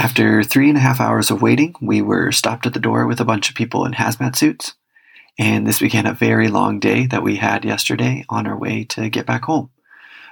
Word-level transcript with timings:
After 0.00 0.42
three 0.42 0.70
and 0.70 0.78
a 0.78 0.80
half 0.80 0.98
hours 0.98 1.30
of 1.30 1.42
waiting, 1.42 1.74
we 1.82 2.00
were 2.00 2.32
stopped 2.32 2.64
at 2.64 2.72
the 2.72 2.80
door 2.80 3.06
with 3.06 3.20
a 3.20 3.24
bunch 3.24 3.50
of 3.50 3.54
people 3.54 3.84
in 3.84 3.92
hazmat 3.92 4.34
suits. 4.34 4.72
And 5.38 5.66
this 5.66 5.80
began 5.80 6.06
a 6.06 6.14
very 6.14 6.48
long 6.48 6.80
day 6.80 7.04
that 7.08 7.22
we 7.22 7.36
had 7.36 7.66
yesterday 7.66 8.24
on 8.30 8.46
our 8.46 8.58
way 8.58 8.84
to 8.84 9.10
get 9.10 9.26
back 9.26 9.44
home. 9.44 9.68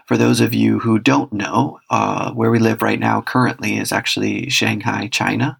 For 0.07 0.17
those 0.17 0.41
of 0.41 0.55
you 0.55 0.79
who 0.79 0.99
don't 0.99 1.35
know, 1.35 1.81
uh, 1.91 2.33
where 2.33 2.51
we 2.51 2.59
live 2.59 2.81
right 2.81 2.99
now 2.99 3.21
currently 3.21 3.77
is 3.77 3.93
actually 3.93 4.49
Shanghai, 4.49 5.07
China 5.07 5.59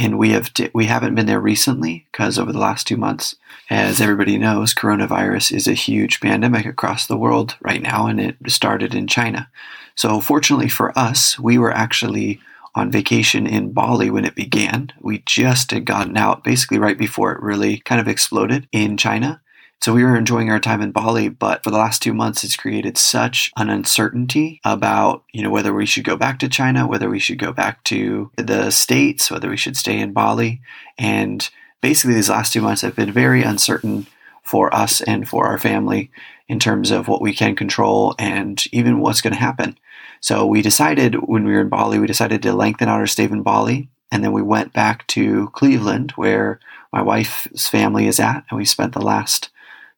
and 0.00 0.18
we 0.18 0.30
have 0.30 0.50
we 0.72 0.86
haven't 0.86 1.14
been 1.14 1.26
there 1.26 1.40
recently 1.40 2.06
because 2.10 2.38
over 2.38 2.52
the 2.52 2.58
last 2.58 2.86
two 2.86 2.96
months, 2.96 3.36
as 3.68 4.00
everybody 4.00 4.38
knows, 4.38 4.72
coronavirus 4.72 5.52
is 5.52 5.66
a 5.66 5.74
huge 5.74 6.20
pandemic 6.20 6.64
across 6.64 7.06
the 7.06 7.16
world 7.16 7.56
right 7.60 7.82
now, 7.82 8.06
and 8.06 8.20
it 8.20 8.36
started 8.48 8.94
in 8.94 9.06
China. 9.06 9.50
So 9.94 10.20
fortunately 10.20 10.68
for 10.68 10.96
us, 10.98 11.38
we 11.38 11.58
were 11.58 11.72
actually 11.72 12.40
on 12.74 12.90
vacation 12.90 13.46
in 13.46 13.72
Bali 13.72 14.10
when 14.10 14.24
it 14.24 14.34
began. 14.34 14.92
We 15.00 15.22
just 15.26 15.70
had 15.70 15.84
gotten 15.84 16.16
out 16.16 16.44
basically 16.44 16.78
right 16.78 16.98
before 16.98 17.32
it 17.32 17.42
really 17.42 17.78
kind 17.78 18.00
of 18.00 18.08
exploded 18.08 18.68
in 18.72 18.96
China. 18.96 19.40
So 19.82 19.94
we 19.94 20.04
were 20.04 20.16
enjoying 20.16 20.50
our 20.50 20.60
time 20.60 20.82
in 20.82 20.92
Bali, 20.92 21.30
but 21.30 21.64
for 21.64 21.70
the 21.70 21.78
last 21.78 22.02
two 22.02 22.12
months, 22.12 22.44
it's 22.44 22.56
created 22.56 22.98
such 22.98 23.50
an 23.56 23.70
uncertainty 23.70 24.60
about, 24.62 25.24
you 25.32 25.42
know, 25.42 25.48
whether 25.48 25.72
we 25.72 25.86
should 25.86 26.04
go 26.04 26.16
back 26.16 26.38
to 26.40 26.50
China, 26.50 26.86
whether 26.86 27.08
we 27.08 27.18
should 27.18 27.38
go 27.38 27.50
back 27.50 27.82
to 27.84 28.30
the 28.36 28.70
States, 28.70 29.30
whether 29.30 29.48
we 29.48 29.56
should 29.56 29.78
stay 29.78 29.98
in 29.98 30.12
Bali. 30.12 30.60
And 30.98 31.48
basically, 31.80 32.14
these 32.14 32.28
last 32.28 32.52
two 32.52 32.60
months 32.60 32.82
have 32.82 32.94
been 32.94 33.10
very 33.10 33.42
uncertain 33.42 34.06
for 34.42 34.74
us 34.74 35.00
and 35.00 35.26
for 35.26 35.46
our 35.46 35.58
family 35.58 36.10
in 36.46 36.58
terms 36.58 36.90
of 36.90 37.08
what 37.08 37.22
we 37.22 37.32
can 37.32 37.56
control 37.56 38.14
and 38.18 38.62
even 38.72 39.00
what's 39.00 39.22
going 39.22 39.32
to 39.32 39.40
happen. 39.40 39.78
So 40.20 40.46
we 40.46 40.62
decided 40.62 41.14
when 41.14 41.44
we 41.44 41.52
were 41.52 41.62
in 41.62 41.68
Bali, 41.68 41.98
we 41.98 42.06
decided 42.06 42.42
to 42.42 42.52
lengthen 42.52 42.88
out 42.88 43.00
our 43.00 43.06
stay 43.06 43.24
in 43.24 43.42
Bali. 43.42 43.88
And 44.12 44.22
then 44.22 44.32
we 44.32 44.42
went 44.42 44.72
back 44.72 45.06
to 45.08 45.48
Cleveland, 45.54 46.12
where 46.12 46.60
my 46.92 47.00
wife's 47.00 47.68
family 47.68 48.06
is 48.06 48.20
at. 48.20 48.44
And 48.50 48.58
we 48.58 48.64
spent 48.64 48.92
the 48.92 49.00
last 49.00 49.50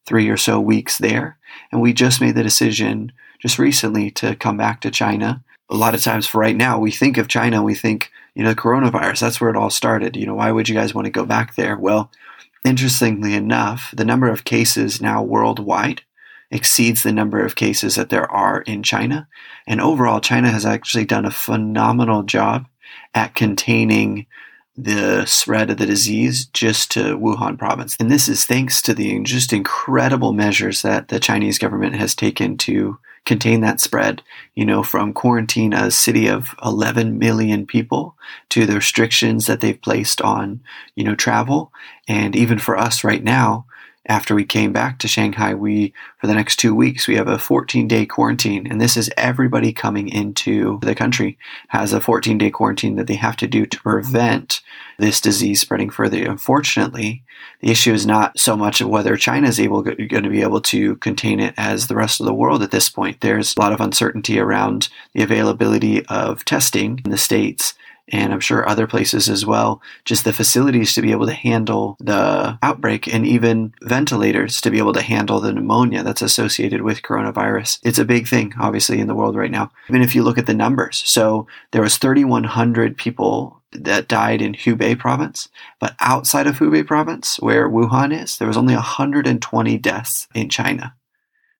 three 0.05 0.29
or 0.29 0.37
so 0.37 0.59
weeks 0.59 0.97
there. 0.97 1.37
And 1.71 1.81
we 1.81 1.93
just 1.93 2.21
made 2.21 2.35
the 2.35 2.43
decision 2.43 3.11
just 3.39 3.59
recently 3.59 4.11
to 4.11 4.35
come 4.35 4.55
back 4.55 4.81
to 4.81 4.91
China. 4.91 5.43
A 5.69 5.75
lot 5.75 5.95
of 5.95 6.01
times 6.03 6.27
for 6.27 6.37
right 6.37 6.55
now, 6.55 6.79
we 6.79 6.91
think 6.91 7.17
of 7.17 7.27
China, 7.27 7.63
we 7.63 7.75
think, 7.75 8.11
you 8.35 8.43
know, 8.43 8.49
the 8.49 8.55
coronavirus, 8.55 9.19
that's 9.21 9.41
where 9.41 9.49
it 9.49 9.57
all 9.57 9.69
started. 9.69 10.15
You 10.15 10.25
know, 10.25 10.35
why 10.35 10.51
would 10.51 10.69
you 10.69 10.75
guys 10.75 10.93
want 10.93 11.05
to 11.05 11.11
go 11.11 11.25
back 11.25 11.55
there? 11.55 11.77
Well, 11.77 12.11
interestingly 12.63 13.33
enough, 13.33 13.93
the 13.95 14.05
number 14.05 14.29
of 14.29 14.45
cases 14.45 15.01
now 15.01 15.23
worldwide 15.23 16.03
exceeds 16.53 17.03
the 17.03 17.11
number 17.11 17.43
of 17.43 17.55
cases 17.55 17.95
that 17.95 18.09
there 18.09 18.29
are 18.31 18.61
in 18.61 18.83
China. 18.83 19.27
And 19.67 19.81
overall, 19.81 20.21
China 20.21 20.51
has 20.51 20.65
actually 20.65 21.05
done 21.05 21.25
a 21.25 21.31
phenomenal 21.31 22.23
job 22.23 22.67
at 23.13 23.35
containing 23.35 24.27
the 24.75 25.25
spread 25.25 25.69
of 25.69 25.77
the 25.77 25.85
disease 25.85 26.45
just 26.45 26.91
to 26.91 27.17
Wuhan 27.17 27.57
province. 27.57 27.95
And 27.99 28.09
this 28.09 28.27
is 28.27 28.45
thanks 28.45 28.81
to 28.83 28.93
the 28.93 29.19
just 29.23 29.53
incredible 29.53 30.33
measures 30.33 30.81
that 30.81 31.09
the 31.09 31.19
Chinese 31.19 31.59
government 31.59 31.95
has 31.95 32.15
taken 32.15 32.57
to 32.59 32.97
contain 33.25 33.61
that 33.61 33.79
spread, 33.79 34.21
you 34.53 34.65
know, 34.65 34.83
from 34.83 35.13
quarantine 35.13 35.73
a 35.73 35.91
city 35.91 36.27
of 36.27 36.55
11 36.63 37.17
million 37.17 37.65
people 37.65 38.15
to 38.49 38.65
the 38.65 38.75
restrictions 38.75 39.45
that 39.45 39.61
they've 39.61 39.81
placed 39.81 40.21
on, 40.21 40.59
you 40.95 41.03
know, 41.03 41.15
travel. 41.15 41.71
And 42.07 42.35
even 42.35 42.59
for 42.59 42.77
us 42.77 43.03
right 43.03 43.23
now, 43.23 43.65
after 44.05 44.35
we 44.35 44.43
came 44.43 44.73
back 44.73 44.99
to 44.99 45.07
Shanghai, 45.07 45.53
we, 45.53 45.93
for 46.17 46.27
the 46.27 46.33
next 46.33 46.57
two 46.57 46.75
weeks, 46.75 47.07
we 47.07 47.15
have 47.15 47.29
a 47.29 47.39
14 47.39 47.87
day 47.87 48.05
quarantine. 48.05 48.67
And 48.69 48.81
this 48.81 48.97
is 48.97 49.09
everybody 49.15 49.71
coming 49.71 50.09
into 50.09 50.79
the 50.81 50.95
country 50.95 51.37
has 51.69 51.93
a 51.93 52.01
14 52.01 52.37
day 52.37 52.51
quarantine 52.51 52.97
that 52.97 53.07
they 53.07 53.15
have 53.15 53.37
to 53.37 53.47
do 53.47 53.65
to 53.65 53.81
prevent 53.81 54.61
this 54.99 55.21
disease 55.21 55.61
spreading 55.61 55.89
further. 55.89 56.23
Unfortunately, 56.25 57.23
the 57.61 57.71
issue 57.71 57.93
is 57.93 58.05
not 58.05 58.37
so 58.37 58.57
much 58.57 58.81
of 58.81 58.89
whether 58.89 59.15
China 59.15 59.47
is 59.47 59.59
able 59.59 59.81
going 59.81 59.95
to 60.07 60.29
be 60.29 60.41
able 60.41 60.61
to 60.61 60.97
contain 60.97 61.39
it 61.39 61.53
as 61.57 61.87
the 61.87 61.95
rest 61.95 62.19
of 62.19 62.25
the 62.25 62.33
world 62.33 62.61
at 62.61 62.71
this 62.71 62.89
point. 62.89 63.21
There's 63.21 63.55
a 63.55 63.61
lot 63.61 63.71
of 63.71 63.79
uncertainty 63.79 64.37
around 64.37 64.89
the 65.13 65.23
availability 65.23 66.05
of 66.07 66.43
testing 66.43 66.99
in 67.05 67.11
the 67.11 67.17
states 67.17 67.73
and 68.11 68.33
I'm 68.33 68.39
sure 68.39 68.67
other 68.67 68.87
places 68.87 69.29
as 69.29 69.45
well, 69.45 69.81
just 70.05 70.25
the 70.25 70.33
facilities 70.33 70.93
to 70.93 71.01
be 71.01 71.11
able 71.11 71.25
to 71.25 71.33
handle 71.33 71.95
the 71.99 72.57
outbreak 72.61 73.13
and 73.13 73.25
even 73.25 73.73
ventilators 73.81 74.59
to 74.61 74.71
be 74.71 74.77
able 74.77 74.93
to 74.93 75.01
handle 75.01 75.39
the 75.39 75.53
pneumonia 75.53 76.03
that's 76.03 76.21
associated 76.21 76.81
with 76.81 77.01
coronavirus. 77.01 77.79
It's 77.83 77.99
a 77.99 78.05
big 78.05 78.27
thing, 78.27 78.53
obviously, 78.59 78.99
in 78.99 79.07
the 79.07 79.15
world 79.15 79.35
right 79.35 79.51
now. 79.51 79.71
Even 79.89 80.01
if 80.01 80.15
you 80.15 80.23
look 80.23 80.37
at 80.37 80.45
the 80.45 80.53
numbers. 80.53 81.03
So 81.05 81.47
there 81.71 81.81
was 81.81 81.97
3,100 81.97 82.97
people 82.97 83.61
that 83.71 84.07
died 84.07 84.41
in 84.41 84.53
Hubei 84.53 84.97
province, 84.97 85.49
but 85.79 85.95
outside 85.99 86.45
of 86.45 86.59
Hubei 86.59 86.85
province, 86.85 87.39
where 87.39 87.69
Wuhan 87.69 88.13
is, 88.21 88.37
there 88.37 88.47
was 88.47 88.57
only 88.57 88.75
120 88.75 89.77
deaths 89.77 90.27
in 90.35 90.49
China. 90.49 90.93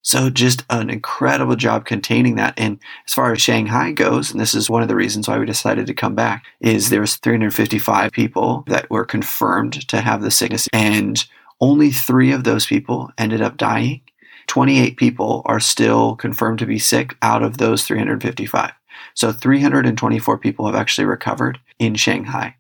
So 0.04 0.30
just 0.30 0.66
an 0.70 0.90
incredible 0.90 1.56
job 1.56 1.86
containing 1.86 2.36
that. 2.36 2.54
And 2.58 2.78
as 3.08 3.14
far 3.14 3.32
as 3.32 3.42
Shanghai 3.42 3.92
goes, 3.92 4.32
and 4.32 4.40
this 4.40 4.54
is 4.54 4.70
one 4.70 4.82
of 4.82 4.90
the 4.90 4.96
reasons 4.96 5.28
why 5.28 5.40
we 5.40 5.46
decided 5.46 5.88
to 5.88 5.94
come 5.94 6.14
back, 6.14 6.46
is 6.60 6.90
there 6.90 7.02
was 7.02 7.16
355 7.16 8.12
people 8.12 8.66
that 8.68 8.90
were 8.90 9.06
confirmed 9.06 9.88
to 9.88 10.02
have 10.02 10.22
the 10.22 10.30
sickness, 10.30 10.68
and 10.74 11.26
only 11.62 11.90
three 11.90 12.34
of 12.34 12.44
those 12.44 12.66
people 12.66 13.12
ended 13.18 13.42
up 13.42 13.56
dying. 13.56 14.02
28 14.48 14.98
people 14.98 15.42
are 15.46 15.62
still 15.62 16.18
confirmed 16.18 16.60
to 16.60 16.66
be 16.66 16.78
sick 16.78 17.16
out 17.22 17.42
of 17.42 17.58
those 17.58 17.86
355. 17.86 18.72
So 19.14 19.32
324 19.32 20.38
people 20.38 20.66
have 20.66 20.76
actually 20.76 21.06
recovered 21.06 21.60
in 21.80 21.96
Shanghai. 21.96 22.56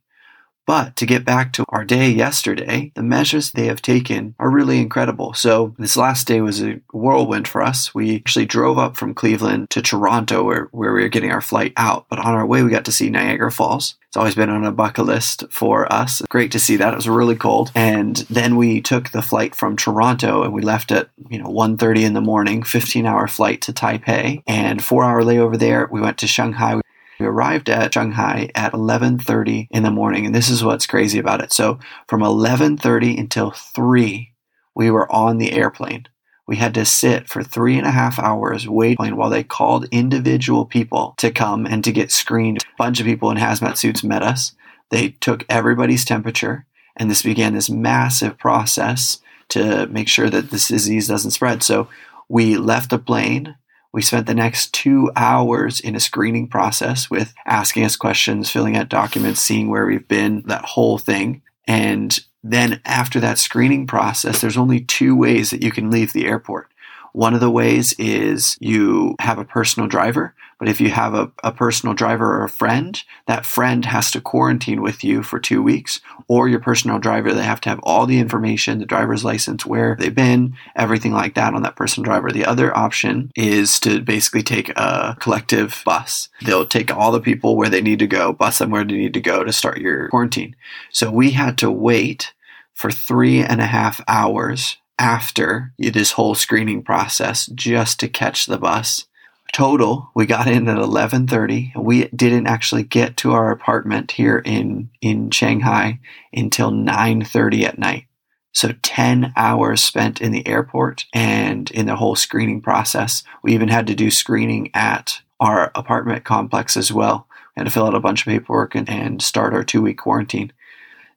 But 0.66 0.96
to 0.98 1.06
get 1.06 1.26
back 1.26 1.52
to 1.54 1.66
our 1.70 1.84
day 1.84 2.10
yesterday, 2.10 2.92
the 2.96 3.04
measures 3.04 3.52
they 3.52 3.66
have 3.66 3.82
taken 3.82 4.36
are 4.40 4.50
really 4.50 4.80
incredible. 4.80 5.34
So 5.34 5.76
this 5.78 5.98
last 5.98 6.28
day 6.28 6.42
was 6.42 6.62
a 6.62 6.80
whirlwind 6.92 7.48
for 7.48 7.62
us. 7.62 7.94
We 7.94 8.16
actually 8.16 8.46
drove 8.46 8.78
up 8.78 8.96
from 8.96 9.14
Cleveland 9.14 9.70
to 9.72 9.82
Toronto 9.82 10.44
where, 10.44 10.70
where 10.72 10.94
we 10.94 11.02
were 11.02 11.10
getting 11.10 11.32
our 11.32 11.42
flight 11.42 11.74
out. 11.76 12.06
But 12.10 12.20
on 12.20 12.34
our 12.34 12.46
way, 12.46 12.64
we 12.64 12.70
got 12.70 12.86
to 12.86 12.92
see 12.92 13.10
Niagara 13.10 13.52
Falls. 13.52 13.96
It's 14.08 14.18
always 14.18 14.36
been 14.36 14.50
on 14.50 14.64
a 14.64 14.72
bucket 14.72 15.06
list 15.06 15.44
for 15.50 15.92
us. 15.92 16.22
Great 16.30 16.52
to 16.52 16.60
see 16.60 16.76
that. 16.76 16.94
It 16.94 16.98
was 16.98 17.10
really 17.10 17.36
cold. 17.36 17.72
And 17.74 18.18
then 18.30 18.56
we 18.56 18.80
took 18.80 19.10
the 19.10 19.24
flight 19.24 19.56
from 19.56 19.76
Toronto 19.76 20.44
and 20.44 20.54
we 20.54 20.62
left 20.62 20.92
at, 20.92 21.10
you 21.30 21.40
know, 21.40 21.50
1.30 21.50 22.04
in 22.04 22.14
the 22.14 22.22
morning, 22.22 22.62
15 22.62 23.06
hour 23.08 23.28
flight 23.28 23.62
to 23.64 23.74
Taipei 23.74 24.44
and 24.46 24.84
four 24.84 25.04
hour 25.04 25.24
layover 25.24 25.58
there. 25.58 25.90
We 25.92 26.00
went 26.00 26.20
to 26.20 26.28
Shanghai. 26.28 26.80
We 27.24 27.30
arrived 27.30 27.70
at 27.70 27.94
Shanghai 27.94 28.50
at 28.54 28.74
11:30 28.74 29.70
in 29.72 29.84
the 29.84 29.92
morning, 29.92 30.26
and 30.26 30.36
this 30.36 30.50
is 30.50 30.62
what's 30.62 30.86
crazy 30.86 31.20
about 31.20 31.40
it. 31.42 31.54
So 31.54 31.80
from 32.06 32.22
11:30 32.22 33.18
until 33.18 33.52
3, 33.52 34.34
we 34.76 34.92
were 34.92 35.10
on 35.10 35.38
the 35.38 35.54
airplane. 35.54 36.08
We 36.46 36.58
had 36.58 36.74
to 36.74 36.84
sit 36.84 37.30
for 37.30 37.42
three 37.42 37.78
and 37.78 37.88
a 37.88 37.92
half 37.92 38.20
hours 38.20 38.68
waiting 38.68 39.16
while 39.16 39.30
they 39.30 39.46
called 39.46 39.88
individual 39.90 40.66
people 40.66 41.16
to 41.20 41.32
come 41.32 41.66
and 41.66 41.82
to 41.86 41.94
get 41.94 42.12
screened. 42.12 42.58
A 42.58 42.78
bunch 42.78 43.00
of 43.00 43.06
people 43.06 43.32
in 43.32 43.38
hazmat 43.38 43.78
suits 43.78 44.04
met 44.04 44.22
us. 44.22 44.52
They 44.90 45.12
took 45.22 45.46
everybody's 45.48 46.04
temperature, 46.04 46.66
and 46.98 47.10
this 47.10 47.22
began 47.22 47.54
this 47.54 47.70
massive 47.70 48.38
process 48.38 49.20
to 49.48 49.88
make 49.88 50.10
sure 50.10 50.30
that 50.30 50.52
this 50.52 50.68
disease 50.68 51.08
doesn't 51.08 51.32
spread. 51.32 51.64
So 51.64 51.88
we 52.28 52.58
left 52.58 52.90
the 52.90 53.00
plane 53.00 53.56
we 53.94 54.02
spent 54.02 54.26
the 54.26 54.34
next 54.34 54.74
two 54.74 55.12
hours 55.16 55.80
in 55.80 55.96
a 55.96 56.00
screening 56.00 56.48
process 56.48 57.10
with 57.10 57.34
asking 57.46 57.86
us 57.86 57.96
questions, 57.96 58.50
filling 58.50 58.76
out 58.76 58.90
documents, 58.90 59.40
seeing 59.40 59.70
where 59.70 59.86
we've 59.86 60.08
been, 60.08 60.42
that 60.48 60.66
whole 60.66 60.98
thing. 60.98 61.44
And 61.68 62.20
then 62.44 62.82
after 62.86 63.20
that 63.20 63.38
screening 63.38 63.88
process, 63.88 64.42
there's 64.42 64.58
only 64.58 64.82
two 64.82 65.16
ways 65.16 65.52
that 65.52 65.64
you 65.64 65.72
can 65.72 65.92
leave 65.92 66.12
the 66.12 66.26
airport. 66.26 66.73
One 67.14 67.36
of 67.36 67.42
the 67.42 67.52
ways 67.52 67.94
is 68.00 68.58
you 68.60 69.16
have 69.20 69.38
a 69.38 69.46
personal 69.46 69.88
driver, 69.88 70.34
but 70.58 70.68
if 70.68 70.82
you 70.82 70.90
have 70.90 71.14
a, 71.14 71.32
a 71.44 71.52
personal 71.52 71.94
driver 71.94 72.26
or 72.40 72.44
a 72.44 72.50
friend, 72.50 73.02
that 73.28 73.46
friend 73.46 73.86
has 73.86 74.10
to 74.12 74.22
quarantine 74.22 74.82
with 74.82 75.04
you 75.04 75.22
for 75.22 75.40
two 75.40 75.62
weeks, 75.62 76.02
or 76.28 76.48
your 76.48 76.60
personal 76.60 76.98
driver, 76.98 77.32
they 77.32 77.44
have 77.44 77.62
to 77.62 77.70
have 77.70 77.80
all 77.84 78.08
the 78.08 78.18
information, 78.18 78.80
the 78.80 78.86
driver's 78.86 79.24
license, 79.24 79.64
where 79.64 79.96
they've 80.00 80.16
been, 80.16 80.56
everything 80.76 81.12
like 81.12 81.36
that 81.36 81.54
on 81.54 81.62
that 81.62 81.76
personal 81.76 82.04
driver. 82.04 82.32
The 82.32 82.46
other 82.46 82.76
option 82.76 83.32
is 83.36 83.80
to 83.82 84.02
basically 84.02 84.42
take 84.42 84.70
a 84.70 85.16
collective 85.20 85.84
bus. 85.86 86.30
They'll 86.44 86.66
take 86.66 86.92
all 86.92 87.12
the 87.12 87.22
people 87.22 87.56
where 87.56 87.70
they 87.70 87.82
need 87.82 88.00
to 88.00 88.08
go, 88.08 88.34
bus 88.34 88.58
them 88.58 88.72
where 88.72 88.84
they 88.84 88.96
need 88.96 89.14
to 89.14 89.22
go 89.22 89.44
to 89.44 89.54
start 89.54 89.78
your 89.78 90.10
quarantine. 90.10 90.56
So 90.92 91.12
we 91.12 91.32
had 91.32 91.60
to 91.60 91.70
wait 91.70 92.34
for 92.74 92.90
three 92.90 93.42
and 93.42 93.62
a 93.62 93.68
half 93.68 94.02
hours 94.08 94.78
after 94.98 95.74
this 95.78 96.14
whole 96.14 96.36
screening 96.36 96.84
process 96.84 97.48
just 97.48 98.00
to 98.00 98.08
catch 98.08 98.46
the 98.46 98.58
bus. 98.58 99.06
Total, 99.52 100.10
we 100.16 100.26
got 100.26 100.48
in 100.48 100.68
at 100.68 100.78
11:30. 100.78 101.74
We 101.78 102.08
didn't 102.08 102.48
actually 102.48 102.84
get 102.84 103.18
to 103.18 103.34
our 103.34 103.52
apartment 103.52 104.12
here 104.12 104.40
in 104.40 104.90
in 105.02 105.30
Shanghai 105.32 106.00
until 106.34 106.72
9:30 106.72 107.66
at 107.66 107.78
night. 107.78 108.06
So 108.52 108.74
10 108.84 109.34
hours 109.36 109.84
spent 109.84 110.22
in 110.22 110.32
the 110.32 110.48
airport 110.48 111.06
and 111.14 111.70
in 111.72 111.88
the 111.88 111.96
whole 111.96 112.16
screening 112.16 112.62
process. 112.62 113.24
We 113.42 113.54
even 113.54 113.70
had 113.70 113.88
to 113.88 113.96
do 113.96 114.12
screening 114.12 114.70
at 114.74 115.22
our 115.40 115.72
apartment 115.76 116.24
complex 116.24 116.78
as 116.78 116.92
well 116.92 117.28
had 117.56 117.66
to 117.66 117.72
fill 117.72 117.86
out 117.86 117.96
a 117.96 118.00
bunch 118.00 118.22
of 118.22 118.32
paperwork 118.32 118.76
and, 118.76 118.90
and 118.90 119.22
start 119.22 119.54
our 119.54 119.64
two 119.64 119.82
week 119.82 119.98
quarantine. 119.98 120.52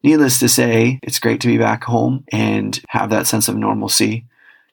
Needless 0.03 0.39
to 0.41 0.49
say, 0.49 1.01
it's 1.03 1.19
great 1.19 1.41
to 1.41 1.49
be 1.49 1.59
back 1.59 1.85
home 1.85 2.25
and 2.33 2.81
have 2.89 3.11
that 3.11 3.27
sense 3.27 3.49
of 3.49 3.57
normalcy 3.57 4.25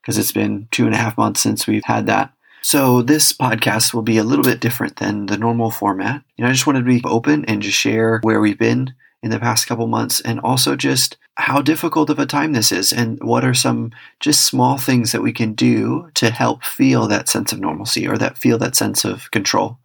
because 0.01 0.17
it's 0.17 0.31
been 0.31 0.67
two 0.71 0.85
and 0.85 0.93
a 0.93 0.97
half 0.97 1.17
months 1.17 1.41
since 1.41 1.65
we've 1.65 1.85
had 1.85 2.05
that. 2.07 2.33
So 2.61 3.01
this 3.01 3.33
podcast 3.33 3.93
will 3.93 4.03
be 4.03 4.17
a 4.17 4.23
little 4.23 4.43
bit 4.43 4.61
different 4.61 4.97
than 4.97 5.25
the 5.25 5.37
normal 5.37 5.69
format. 5.69 6.21
Know, 6.37 6.47
I 6.47 6.51
just 6.51 6.67
wanted 6.67 6.79
to 6.79 6.85
be 6.85 7.01
open 7.05 7.43
and 7.45 7.61
just 7.61 7.77
share 7.77 8.19
where 8.23 8.39
we've 8.39 8.57
been 8.57 8.93
in 9.21 9.31
the 9.31 9.39
past 9.39 9.67
couple 9.67 9.87
months 9.87 10.21
and 10.21 10.39
also 10.41 10.75
just 10.75 11.17
how 11.35 11.61
difficult 11.61 12.09
of 12.09 12.19
a 12.19 12.25
time 12.25 12.53
this 12.53 12.71
is 12.71 12.93
and 12.93 13.21
what 13.23 13.43
are 13.43 13.53
some 13.53 13.91
just 14.19 14.45
small 14.45 14.77
things 14.77 15.11
that 15.11 15.23
we 15.23 15.33
can 15.33 15.53
do 15.53 16.09
to 16.13 16.29
help 16.29 16.63
feel 16.63 17.07
that 17.07 17.27
sense 17.27 17.51
of 17.51 17.59
normalcy 17.59 18.07
or 18.07 18.17
that 18.17 18.37
feel 18.37 18.57
that 18.57 18.75
sense 18.75 19.03
of 19.03 19.31
control. 19.31 19.77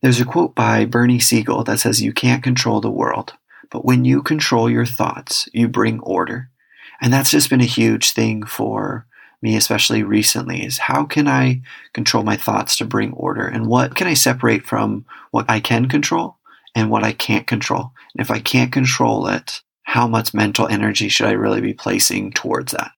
There's 0.00 0.20
a 0.20 0.24
quote 0.24 0.54
by 0.54 0.84
Bernie 0.84 1.18
Siegel 1.18 1.64
that 1.64 1.80
says 1.80 2.02
you 2.02 2.12
can't 2.12 2.42
control 2.42 2.80
the 2.80 2.90
world, 2.90 3.34
but 3.74 3.84
when 3.84 4.04
you 4.04 4.22
control 4.22 4.70
your 4.70 4.86
thoughts, 4.86 5.48
you 5.52 5.66
bring 5.66 5.98
order. 5.98 6.48
And 7.00 7.12
that's 7.12 7.32
just 7.32 7.50
been 7.50 7.60
a 7.60 7.64
huge 7.64 8.12
thing 8.12 8.44
for 8.44 9.04
me, 9.42 9.56
especially 9.56 10.04
recently, 10.04 10.64
is 10.64 10.78
how 10.78 11.04
can 11.04 11.26
I 11.26 11.60
control 11.92 12.22
my 12.22 12.36
thoughts 12.36 12.76
to 12.76 12.84
bring 12.84 13.12
order? 13.14 13.44
And 13.48 13.66
what 13.66 13.96
can 13.96 14.06
I 14.06 14.14
separate 14.14 14.64
from 14.64 15.04
what 15.32 15.46
I 15.48 15.58
can 15.58 15.88
control 15.88 16.36
and 16.76 16.88
what 16.88 17.02
I 17.02 17.10
can't 17.10 17.48
control? 17.48 17.90
And 18.14 18.24
if 18.24 18.30
I 18.30 18.38
can't 18.38 18.70
control 18.70 19.26
it, 19.26 19.60
how 19.82 20.06
much 20.06 20.32
mental 20.32 20.68
energy 20.68 21.08
should 21.08 21.26
I 21.26 21.32
really 21.32 21.60
be 21.60 21.74
placing 21.74 22.30
towards 22.30 22.74
that? 22.74 22.92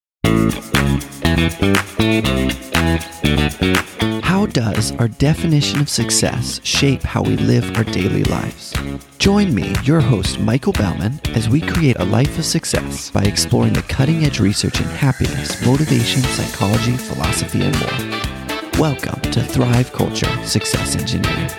Does 4.52 4.92
our 4.96 5.08
definition 5.08 5.80
of 5.80 5.88
success 5.88 6.60
shape 6.64 7.02
how 7.02 7.22
we 7.22 7.36
live 7.36 7.76
our 7.76 7.84
daily 7.84 8.24
lives? 8.24 8.74
Join 9.18 9.54
me, 9.54 9.74
your 9.82 10.00
host, 10.00 10.38
Michael 10.40 10.72
Bauman, 10.72 11.20
as 11.34 11.48
we 11.48 11.60
create 11.60 11.96
a 11.98 12.04
life 12.04 12.38
of 12.38 12.44
success 12.44 13.10
by 13.10 13.22
exploring 13.22 13.72
the 13.72 13.82
cutting 13.82 14.24
edge 14.24 14.40
research 14.40 14.80
in 14.80 14.86
happiness, 14.86 15.64
motivation, 15.64 16.22
psychology, 16.22 16.96
philosophy, 16.96 17.62
and 17.62 17.78
more. 17.80 18.80
Welcome 18.80 19.20
to 19.32 19.42
Thrive 19.42 19.92
Culture 19.92 20.30
Success 20.44 20.96
Engineering. 20.96 21.50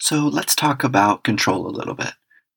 So 0.00 0.26
let's 0.26 0.54
talk 0.54 0.84
about 0.84 1.24
control 1.24 1.66
a 1.66 1.70
little 1.70 1.94
bit. 1.94 2.12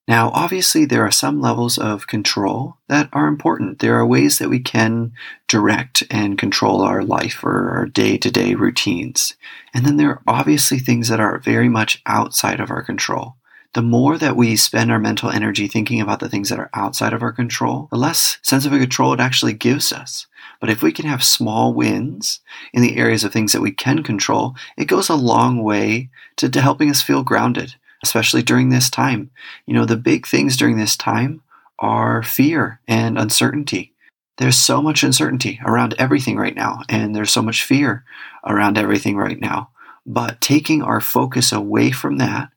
Now, 0.07 0.31
obviously, 0.33 0.85
there 0.85 1.05
are 1.05 1.11
some 1.11 1.41
levels 1.41 1.77
of 1.77 2.07
control 2.07 2.77
that 2.87 3.09
are 3.11 3.27
important. 3.27 3.79
There 3.79 3.95
are 3.95 4.05
ways 4.05 4.39
that 4.39 4.49
we 4.49 4.59
can 4.59 5.11
direct 5.49 6.03
and 6.09 6.37
control 6.37 6.81
our 6.81 7.03
life 7.03 7.43
or 7.43 7.71
our 7.71 7.85
day 7.87 8.17
to 8.19 8.31
day 8.31 8.55
routines. 8.55 9.35
And 9.73 9.85
then 9.85 9.97
there 9.97 10.11
are 10.11 10.21
obviously 10.25 10.79
things 10.79 11.09
that 11.09 11.19
are 11.19 11.39
very 11.39 11.67
much 11.67 12.01
outside 12.05 12.61
of 12.61 12.71
our 12.71 12.81
control. 12.81 13.35
The 13.73 13.81
more 13.81 14.17
that 14.17 14.37
we 14.37 14.55
spend 14.55 14.93
our 14.93 14.99
mental 14.99 15.29
energy 15.29 15.67
thinking 15.67 15.99
about 15.99 16.21
the 16.21 16.29
things 16.29 16.47
that 16.49 16.59
are 16.59 16.69
outside 16.73 17.11
of 17.11 17.21
our 17.21 17.33
control, 17.33 17.89
the 17.91 17.97
less 17.97 18.37
sense 18.41 18.65
of 18.65 18.71
control 18.71 19.11
it 19.11 19.19
actually 19.19 19.53
gives 19.53 19.91
us. 19.91 20.25
But 20.61 20.69
if 20.69 20.81
we 20.81 20.93
can 20.93 21.05
have 21.05 21.21
small 21.21 21.73
wins 21.73 22.39
in 22.73 22.81
the 22.81 22.95
areas 22.95 23.25
of 23.25 23.33
things 23.33 23.51
that 23.51 23.61
we 23.61 23.71
can 23.71 24.03
control, 24.03 24.55
it 24.77 24.85
goes 24.85 25.09
a 25.09 25.15
long 25.15 25.63
way 25.63 26.09
to, 26.37 26.47
to 26.47 26.61
helping 26.61 26.89
us 26.89 27.01
feel 27.01 27.23
grounded 27.23 27.75
especially 28.03 28.43
during 28.43 28.69
this 28.69 28.89
time. 28.89 29.31
You 29.65 29.73
know, 29.73 29.85
the 29.85 29.97
big 29.97 30.27
things 30.27 30.57
during 30.57 30.77
this 30.77 30.95
time 30.95 31.41
are 31.79 32.23
fear 32.23 32.79
and 32.87 33.17
uncertainty. 33.17 33.93
There's 34.37 34.57
so 34.57 34.81
much 34.81 35.03
uncertainty 35.03 35.59
around 35.65 35.95
everything 35.97 36.37
right 36.37 36.55
now, 36.55 36.81
and 36.89 37.15
there's 37.15 37.31
so 37.31 37.41
much 37.41 37.63
fear 37.63 38.03
around 38.45 38.77
everything 38.77 39.17
right 39.17 39.39
now. 39.39 39.69
But 40.05 40.39
taking 40.41 40.81
our 40.81 41.01
focus 41.01 41.51
away 41.51 41.91
from 41.91 42.17
that 42.17 42.49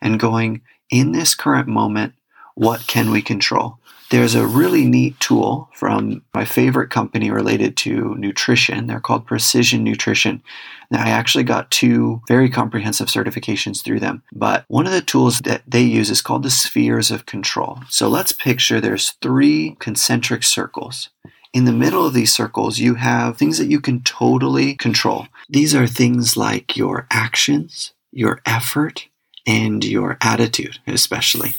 and 0.00 0.20
going 0.20 0.62
in 0.90 1.12
this 1.12 1.34
current 1.34 1.68
moment, 1.68 2.14
what 2.54 2.86
can 2.86 3.10
we 3.10 3.22
control? 3.22 3.78
There's 4.10 4.34
a 4.34 4.46
really 4.46 4.86
neat 4.86 5.20
tool 5.20 5.68
from 5.74 6.22
my 6.34 6.46
favorite 6.46 6.88
company 6.88 7.30
related 7.30 7.76
to 7.78 8.14
nutrition. 8.16 8.86
They're 8.86 9.00
called 9.00 9.26
Precision 9.26 9.84
Nutrition. 9.84 10.42
Now, 10.90 11.04
I 11.04 11.10
actually 11.10 11.44
got 11.44 11.70
two 11.70 12.22
very 12.26 12.48
comprehensive 12.48 13.08
certifications 13.08 13.82
through 13.82 14.00
them, 14.00 14.22
but 14.32 14.64
one 14.68 14.86
of 14.86 14.92
the 14.92 15.02
tools 15.02 15.40
that 15.40 15.62
they 15.66 15.82
use 15.82 16.08
is 16.08 16.22
called 16.22 16.42
the 16.42 16.50
spheres 16.50 17.10
of 17.10 17.26
control. 17.26 17.80
So 17.90 18.08
let's 18.08 18.32
picture 18.32 18.80
there's 18.80 19.10
three 19.20 19.76
concentric 19.78 20.42
circles. 20.42 21.10
In 21.52 21.66
the 21.66 21.72
middle 21.72 22.06
of 22.06 22.14
these 22.14 22.32
circles, 22.32 22.78
you 22.78 22.94
have 22.94 23.36
things 23.36 23.58
that 23.58 23.70
you 23.70 23.80
can 23.80 24.02
totally 24.02 24.74
control. 24.74 25.26
These 25.50 25.74
are 25.74 25.86
things 25.86 26.36
like 26.36 26.76
your 26.78 27.06
actions, 27.10 27.92
your 28.10 28.40
effort, 28.46 29.08
and 29.46 29.84
your 29.84 30.16
attitude, 30.22 30.78
especially. 30.86 31.54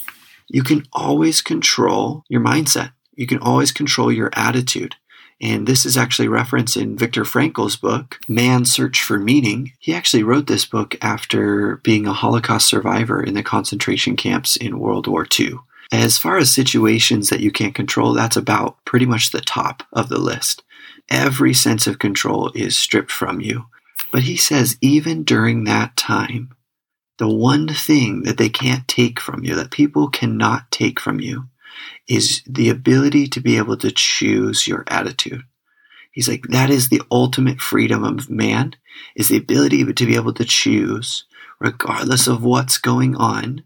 You 0.50 0.64
can 0.64 0.86
always 0.92 1.42
control 1.42 2.24
your 2.28 2.42
mindset. 2.42 2.92
You 3.14 3.28
can 3.28 3.40
always 3.40 3.72
control 3.72 4.12
your 4.12 4.32
attitude. 4.34 4.96
And 5.42 5.68
this 5.68 5.86
is 5.86 5.96
actually 5.96 6.28
referenced 6.28 6.76
in 6.76 6.98
Viktor 6.98 7.24
Frankl's 7.24 7.78
book, 7.78 8.20
Man's 8.28 8.74
Search 8.74 9.02
for 9.02 9.18
Meaning. 9.18 9.72
He 9.80 9.94
actually 9.94 10.24
wrote 10.24 10.48
this 10.48 10.66
book 10.66 10.96
after 11.02 11.78
being 11.78 12.08
a 12.08 12.14
Holocaust 12.14 12.68
survivor 12.68 13.24
in 13.24 13.36
the 13.36 13.44
concentration 13.44 14.18
camps 14.18 14.58
in 14.58 14.80
World 14.80 15.08
War 15.08 15.26
II. 15.40 15.54
As 15.92 16.18
far 16.18 16.38
as 16.38 16.52
situations 16.52 17.30
that 17.30 17.40
you 17.40 17.52
can't 17.52 17.74
control, 17.74 18.14
that's 18.14 18.38
about 18.38 18.84
pretty 18.86 19.06
much 19.06 19.32
the 19.32 19.42
top 19.42 19.84
of 19.94 20.10
the 20.10 20.20
list. 20.20 20.62
Every 21.10 21.54
sense 21.54 21.88
of 21.88 22.00
control 22.00 22.52
is 22.54 22.78
stripped 22.78 23.12
from 23.12 23.40
you. 23.40 23.66
But 24.12 24.24
he 24.24 24.36
says, 24.36 24.78
even 24.82 25.24
during 25.24 25.64
that 25.64 25.96
time, 25.96 26.54
the 27.20 27.28
one 27.28 27.68
thing 27.68 28.24
that 28.24 28.38
they 28.38 28.50
can't 28.50 28.88
take 28.88 29.20
from 29.20 29.44
you, 29.44 29.54
that 29.56 29.72
people 29.72 30.10
cannot 30.10 30.72
take 30.72 31.00
from 31.00 31.20
you, 31.20 31.46
is 32.08 32.42
the 32.48 32.70
ability 32.70 33.28
to 33.28 33.40
be 33.40 33.58
able 33.58 33.78
to 33.78 33.92
choose 33.92 34.68
your 34.68 34.84
attitude. 34.88 35.44
He's 36.12 36.28
like, 36.28 36.44
that 36.50 36.70
is 36.70 36.90
the 36.90 37.02
ultimate 37.12 37.62
freedom 37.62 38.04
of 38.04 38.30
man, 38.30 38.76
is 39.16 39.28
the 39.28 39.38
ability 39.38 39.94
to 39.94 40.06
be 40.06 40.16
able 40.16 40.34
to 40.34 40.46
choose, 40.46 41.26
regardless 41.60 42.26
of 42.28 42.44
what's 42.44 42.78
going 42.78 43.16
on, 43.16 43.64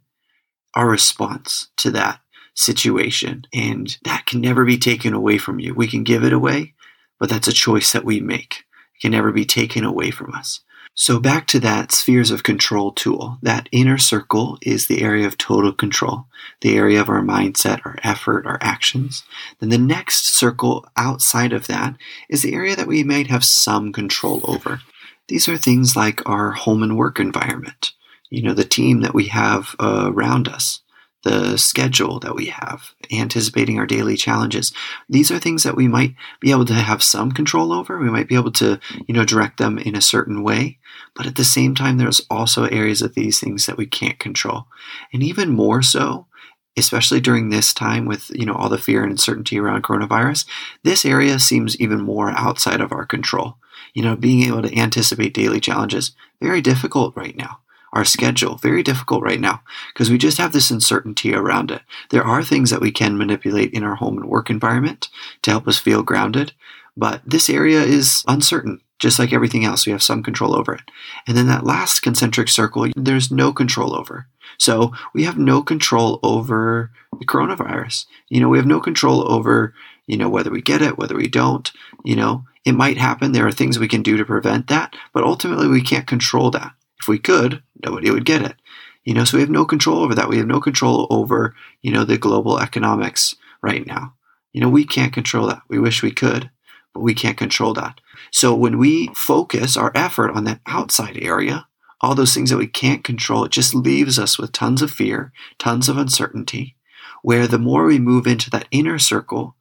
our 0.75 0.89
response 0.89 1.69
to 1.77 1.91
that 1.91 2.19
situation. 2.55 3.45
And 3.53 3.95
that 4.03 4.25
can 4.25 4.41
never 4.41 4.65
be 4.65 4.77
taken 4.77 5.13
away 5.13 5.37
from 5.37 5.59
you. 5.59 5.73
We 5.73 5.87
can 5.87 6.03
give 6.03 6.23
it 6.23 6.33
away, 6.33 6.73
but 7.19 7.29
that's 7.29 7.47
a 7.47 7.53
choice 7.53 7.91
that 7.93 8.03
we 8.03 8.19
make. 8.19 8.63
It 8.95 9.01
can 9.01 9.11
never 9.11 9.31
be 9.31 9.45
taken 9.45 9.83
away 9.83 10.11
from 10.11 10.33
us. 10.33 10.61
So 10.95 11.19
back 11.19 11.47
to 11.47 11.59
that 11.61 11.91
spheres 11.91 12.29
of 12.29 12.43
control 12.43 12.91
tool. 12.91 13.39
That 13.41 13.67
inner 13.71 13.97
circle 13.97 14.59
is 14.61 14.85
the 14.85 15.01
area 15.01 15.25
of 15.25 15.39
total 15.39 15.73
control, 15.73 16.27
the 16.61 16.75
area 16.75 17.01
of 17.01 17.09
our 17.09 17.21
mindset, 17.23 17.81
our 17.83 17.97
effort, 18.03 18.45
our 18.45 18.59
actions. 18.61 19.23
Then 19.59 19.69
the 19.69 19.79
next 19.79 20.27
circle 20.27 20.85
outside 20.95 21.51
of 21.51 21.65
that 21.65 21.95
is 22.29 22.43
the 22.43 22.53
area 22.53 22.75
that 22.75 22.87
we 22.87 23.03
might 23.03 23.27
have 23.27 23.43
some 23.43 23.91
control 23.91 24.41
over. 24.43 24.81
These 25.29 25.47
are 25.47 25.57
things 25.57 25.95
like 25.95 26.27
our 26.29 26.51
home 26.51 26.83
and 26.83 26.95
work 26.95 27.19
environment, 27.19 27.93
you 28.29 28.43
know, 28.43 28.53
the 28.53 28.63
team 28.63 29.01
that 29.01 29.15
we 29.15 29.27
have 29.27 29.75
uh, 29.79 30.11
around 30.13 30.47
us, 30.47 30.81
the 31.23 31.57
schedule 31.57 32.19
that 32.19 32.35
we 32.35 32.47
have, 32.47 32.93
anticipating 33.11 33.79
our 33.79 33.85
daily 33.85 34.15
challenges. 34.15 34.73
These 35.09 35.31
are 35.31 35.39
things 35.39 35.63
that 35.63 35.75
we 35.75 35.87
might 35.87 36.15
be 36.39 36.51
able 36.51 36.65
to 36.65 36.73
have 36.73 37.01
some 37.01 37.31
control 37.31 37.71
over. 37.71 37.97
We 37.97 38.09
might 38.09 38.27
be 38.27 38.35
able 38.35 38.51
to, 38.53 38.79
you 39.07 39.13
know, 39.13 39.25
direct 39.25 39.57
them 39.57 39.77
in 39.77 39.95
a 39.95 40.01
certain 40.01 40.43
way. 40.43 40.79
But 41.15 41.25
at 41.25 41.35
the 41.35 41.45
same 41.45 41.75
time, 41.75 41.97
there's 41.97 42.25
also 42.29 42.65
areas 42.65 43.01
of 43.01 43.15
these 43.15 43.39
things 43.39 43.65
that 43.65 43.77
we 43.77 43.85
can't 43.85 44.19
control. 44.19 44.67
And 45.13 45.23
even 45.23 45.49
more 45.51 45.81
so, 45.81 46.27
especially 46.75 47.21
during 47.21 47.49
this 47.49 47.73
time 47.73 48.05
with, 48.05 48.29
you 48.31 48.45
know, 48.45 48.55
all 48.55 48.69
the 48.69 48.77
fear 48.77 49.03
and 49.03 49.11
uncertainty 49.11 49.59
around 49.59 49.83
coronavirus, 49.83 50.45
this 50.83 51.05
area 51.05 51.39
seems 51.39 51.79
even 51.79 52.01
more 52.01 52.31
outside 52.31 52.81
of 52.81 52.91
our 52.91 53.05
control. 53.05 53.57
You 53.93 54.03
know, 54.03 54.15
being 54.15 54.43
able 54.43 54.63
to 54.63 54.77
anticipate 54.77 55.33
daily 55.33 55.59
challenges, 55.59 56.15
very 56.41 56.61
difficult 56.61 57.15
right 57.15 57.35
now 57.37 57.59
our 57.93 58.03
schedule. 58.03 58.57
Very 58.57 58.83
difficult 58.83 59.23
right 59.23 59.39
now 59.39 59.61
because 59.93 60.09
we 60.09 60.17
just 60.17 60.37
have 60.37 60.51
this 60.51 60.71
uncertainty 60.71 61.33
around 61.33 61.71
it. 61.71 61.81
There 62.09 62.23
are 62.23 62.43
things 62.43 62.69
that 62.69 62.81
we 62.81 62.91
can 62.91 63.17
manipulate 63.17 63.71
in 63.71 63.83
our 63.83 63.95
home 63.95 64.17
and 64.17 64.29
work 64.29 64.49
environment 64.49 65.09
to 65.43 65.51
help 65.51 65.67
us 65.67 65.79
feel 65.79 66.03
grounded, 66.03 66.53
but 66.97 67.21
this 67.25 67.49
area 67.49 67.81
is 67.81 68.23
uncertain. 68.27 68.81
Just 68.99 69.19
like 69.19 69.33
everything 69.33 69.65
else, 69.65 69.85
we 69.85 69.91
have 69.91 70.03
some 70.03 70.23
control 70.23 70.55
over 70.55 70.73
it. 70.73 70.83
And 71.27 71.35
then 71.35 71.47
that 71.47 71.65
last 71.65 72.01
concentric 72.01 72.47
circle, 72.47 72.87
there's 72.95 73.31
no 73.31 73.51
control 73.51 73.95
over. 73.95 74.27
So 74.57 74.93
we 75.13 75.23
have 75.23 75.37
no 75.37 75.61
control 75.61 76.19
over 76.23 76.91
the 77.19 77.25
coronavirus. 77.25 78.05
You 78.29 78.39
know, 78.39 78.49
we 78.49 78.57
have 78.57 78.67
no 78.67 78.79
control 78.79 79.29
over, 79.29 79.73
you 80.07 80.15
know, 80.15 80.29
whether 80.29 80.51
we 80.51 80.61
get 80.61 80.81
it, 80.81 80.97
whether 80.97 81.15
we 81.15 81.27
don't. 81.27 81.69
You 82.05 82.15
know, 82.15 82.45
it 82.63 82.73
might 82.73 82.97
happen. 82.97 83.31
There 83.31 83.47
are 83.47 83.51
things 83.51 83.77
we 83.77 83.87
can 83.87 84.03
do 84.03 84.15
to 84.15 84.25
prevent 84.25 84.67
that, 84.67 84.95
but 85.11 85.23
ultimately 85.23 85.67
we 85.67 85.81
can't 85.81 86.07
control 86.07 86.51
that. 86.51 86.71
If 87.03 87.07
we 87.07 87.19
could, 87.19 87.61
nobody 87.83 88.09
would 88.11 88.25
get 88.25 88.41
it. 88.41 88.55
You 89.03 89.13
know, 89.13 89.25
so 89.25 89.37
we 89.37 89.41
have 89.41 89.49
no 89.49 89.65
control 89.65 89.99
over 89.99 90.15
that. 90.15 90.29
We 90.29 90.37
have 90.37 90.47
no 90.47 90.59
control 90.59 91.07
over, 91.09 91.53
you 91.81 91.91
know, 91.91 92.05
the 92.05 92.17
global 92.17 92.59
economics 92.59 93.35
right 93.61 93.85
now. 93.85 94.13
You 94.53 94.61
know, 94.61 94.69
we 94.69 94.85
can't 94.85 95.13
control 95.13 95.47
that. 95.47 95.61
We 95.67 95.79
wish 95.79 96.01
we 96.01 96.11
could, 96.11 96.49
but 96.93 97.01
we 97.01 97.13
can't 97.13 97.37
control 97.37 97.73
that. 97.73 97.99
So 98.31 98.55
when 98.55 98.77
we 98.77 99.07
focus 99.13 99.75
our 99.75 99.91
effort 99.93 100.31
on 100.31 100.45
that 100.45 100.61
outside 100.65 101.17
area 101.21 101.67
all 102.03 102.15
those 102.15 102.33
things 102.33 102.49
that 102.49 102.57
we 102.57 102.67
can't 102.67 103.05
control, 103.05 103.45
it 103.45 103.51
just 103.51 103.73
leaves 103.73 104.19
us 104.19 104.37
with 104.37 104.51
tons 104.51 104.81
of 104.81 104.91
fear, 104.91 105.31
tons 105.57 105.87
of 105.87 105.97
uncertainty. 105.97 106.75
Where 107.21 107.47
the 107.47 107.57
more 107.57 107.85
we 107.85 107.97
move 107.97 108.27
into 108.27 108.49
that 108.49 108.67
inner 108.71 108.99
circle, 108.99 109.55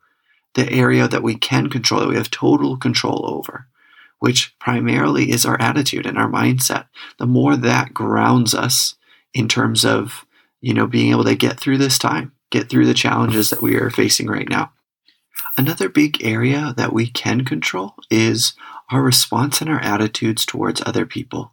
the 0.54 0.68
area 0.68 1.06
that 1.06 1.22
we 1.22 1.36
can 1.36 1.70
control, 1.70 2.00
that 2.00 2.08
we 2.08 2.16
have 2.16 2.32
total 2.32 2.76
control 2.76 3.24
over, 3.24 3.68
which 4.22 4.56
primarily 4.60 5.32
is 5.32 5.44
our 5.44 5.60
attitude 5.60 6.06
and 6.06 6.16
our 6.16 6.30
mindset, 6.30 6.86
the 7.18 7.26
more 7.26 7.56
that 7.56 7.92
grounds 7.92 8.54
us 8.54 8.94
in 9.34 9.48
terms 9.48 9.84
of, 9.84 10.24
you 10.60 10.72
know, 10.72 10.86
being 10.86 11.10
able 11.10 11.24
to 11.24 11.34
get 11.34 11.58
through 11.58 11.76
this 11.76 11.98
time, 11.98 12.30
get 12.48 12.70
through 12.70 12.86
the 12.86 12.94
challenges 12.94 13.50
that 13.50 13.60
we 13.60 13.74
are 13.74 13.90
facing 13.90 14.28
right 14.28 14.48
now. 14.48 14.70
Another 15.56 15.88
big 15.88 16.24
area 16.24 16.72
that 16.76 16.92
we 16.92 17.08
can 17.08 17.44
control 17.44 17.96
is 18.12 18.52
our 18.92 19.02
response 19.02 19.60
and 19.60 19.68
our 19.68 19.80
attitudes 19.80 20.46
towards 20.46 20.80
other 20.86 21.04
people. 21.04 21.50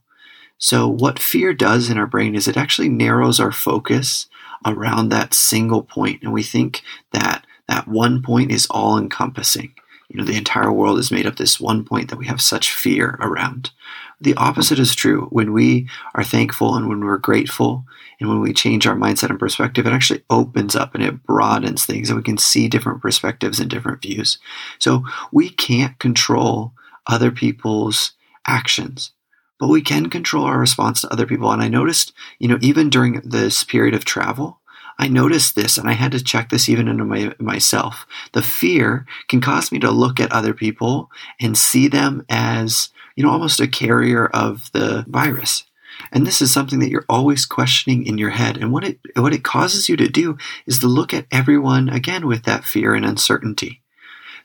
So, 0.59 0.87
what 0.87 1.17
fear 1.17 1.55
does 1.55 1.89
in 1.89 1.97
our 1.97 2.05
brain 2.05 2.35
is 2.35 2.47
it 2.47 2.55
actually 2.55 2.89
narrows 2.89 3.39
our 3.39 3.51
focus 3.51 4.27
around 4.63 5.09
that 5.09 5.33
single 5.33 5.81
point, 5.81 6.21
and 6.21 6.31
we 6.31 6.43
think 6.43 6.83
that 7.13 7.47
that 7.67 7.87
one 7.87 8.21
point 8.21 8.51
is 8.51 8.67
all 8.69 8.95
encompassing. 8.95 9.73
You 10.09 10.17
know, 10.17 10.25
the 10.25 10.37
entire 10.37 10.71
world 10.71 10.97
is 10.97 11.11
made 11.11 11.27
up 11.27 11.35
this 11.35 11.59
one 11.59 11.85
point 11.85 12.09
that 12.09 12.17
we 12.17 12.25
have 12.25 12.41
such 12.41 12.73
fear 12.73 13.17
around. 13.21 13.71
The 14.19 14.33
opposite 14.35 14.79
is 14.79 14.95
true. 14.95 15.27
When 15.29 15.53
we 15.53 15.87
are 16.15 16.23
thankful 16.23 16.75
and 16.75 16.89
when 16.89 17.05
we're 17.05 17.17
grateful 17.17 17.85
and 18.19 18.27
when 18.27 18.41
we 18.41 18.51
change 18.51 18.85
our 18.85 18.95
mindset 18.95 19.29
and 19.29 19.39
perspective, 19.39 19.85
it 19.85 19.93
actually 19.93 20.23
opens 20.29 20.75
up 20.75 20.95
and 20.95 21.03
it 21.03 21.23
broadens 21.23 21.85
things 21.85 22.09
and 22.09 22.17
we 22.17 22.23
can 22.23 22.37
see 22.39 22.67
different 22.67 23.01
perspectives 23.01 23.59
and 23.59 23.69
different 23.69 24.01
views. 24.01 24.39
So 24.79 25.03
we 25.31 25.49
can't 25.49 25.97
control 25.99 26.73
other 27.07 27.31
people's 27.31 28.13
actions, 28.47 29.11
but 29.59 29.69
we 29.69 29.81
can 29.81 30.09
control 30.09 30.43
our 30.43 30.59
response 30.59 31.01
to 31.01 31.13
other 31.13 31.27
people. 31.27 31.51
And 31.51 31.61
I 31.61 31.67
noticed, 31.67 32.13
you 32.39 32.47
know, 32.47 32.57
even 32.61 32.89
during 32.89 33.21
this 33.23 33.63
period 33.63 33.93
of 33.93 34.05
travel, 34.05 34.59
I 34.99 35.07
noticed 35.07 35.55
this 35.55 35.77
and 35.77 35.89
I 35.89 35.93
had 35.93 36.11
to 36.11 36.23
check 36.23 36.49
this 36.49 36.69
even 36.69 36.87
into 36.87 37.05
my, 37.05 37.33
myself. 37.39 38.05
The 38.33 38.43
fear 38.43 39.05
can 39.27 39.41
cause 39.41 39.71
me 39.71 39.79
to 39.79 39.89
look 39.89 40.19
at 40.19 40.31
other 40.31 40.53
people 40.53 41.09
and 41.39 41.57
see 41.57 41.87
them 41.87 42.25
as 42.29 42.89
you 43.19 43.25
know, 43.25 43.31
almost 43.31 43.59
a 43.59 43.67
carrier 43.67 44.27
of 44.27 44.71
the 44.71 45.03
virus. 45.09 45.65
And 46.13 46.25
this 46.25 46.41
is 46.41 46.53
something 46.53 46.79
that 46.79 46.89
you're 46.89 47.05
always 47.09 47.45
questioning 47.45 48.05
in 48.05 48.17
your 48.17 48.29
head. 48.29 48.55
And 48.55 48.71
what 48.71 48.85
it 48.85 48.99
what 49.17 49.33
it 49.33 49.43
causes 49.43 49.89
you 49.89 49.97
to 49.97 50.07
do 50.07 50.37
is 50.65 50.79
to 50.79 50.87
look 50.87 51.13
at 51.13 51.27
everyone 51.29 51.89
again 51.89 52.27
with 52.27 52.43
that 52.43 52.63
fear 52.63 52.93
and 52.93 53.05
uncertainty. 53.05 53.81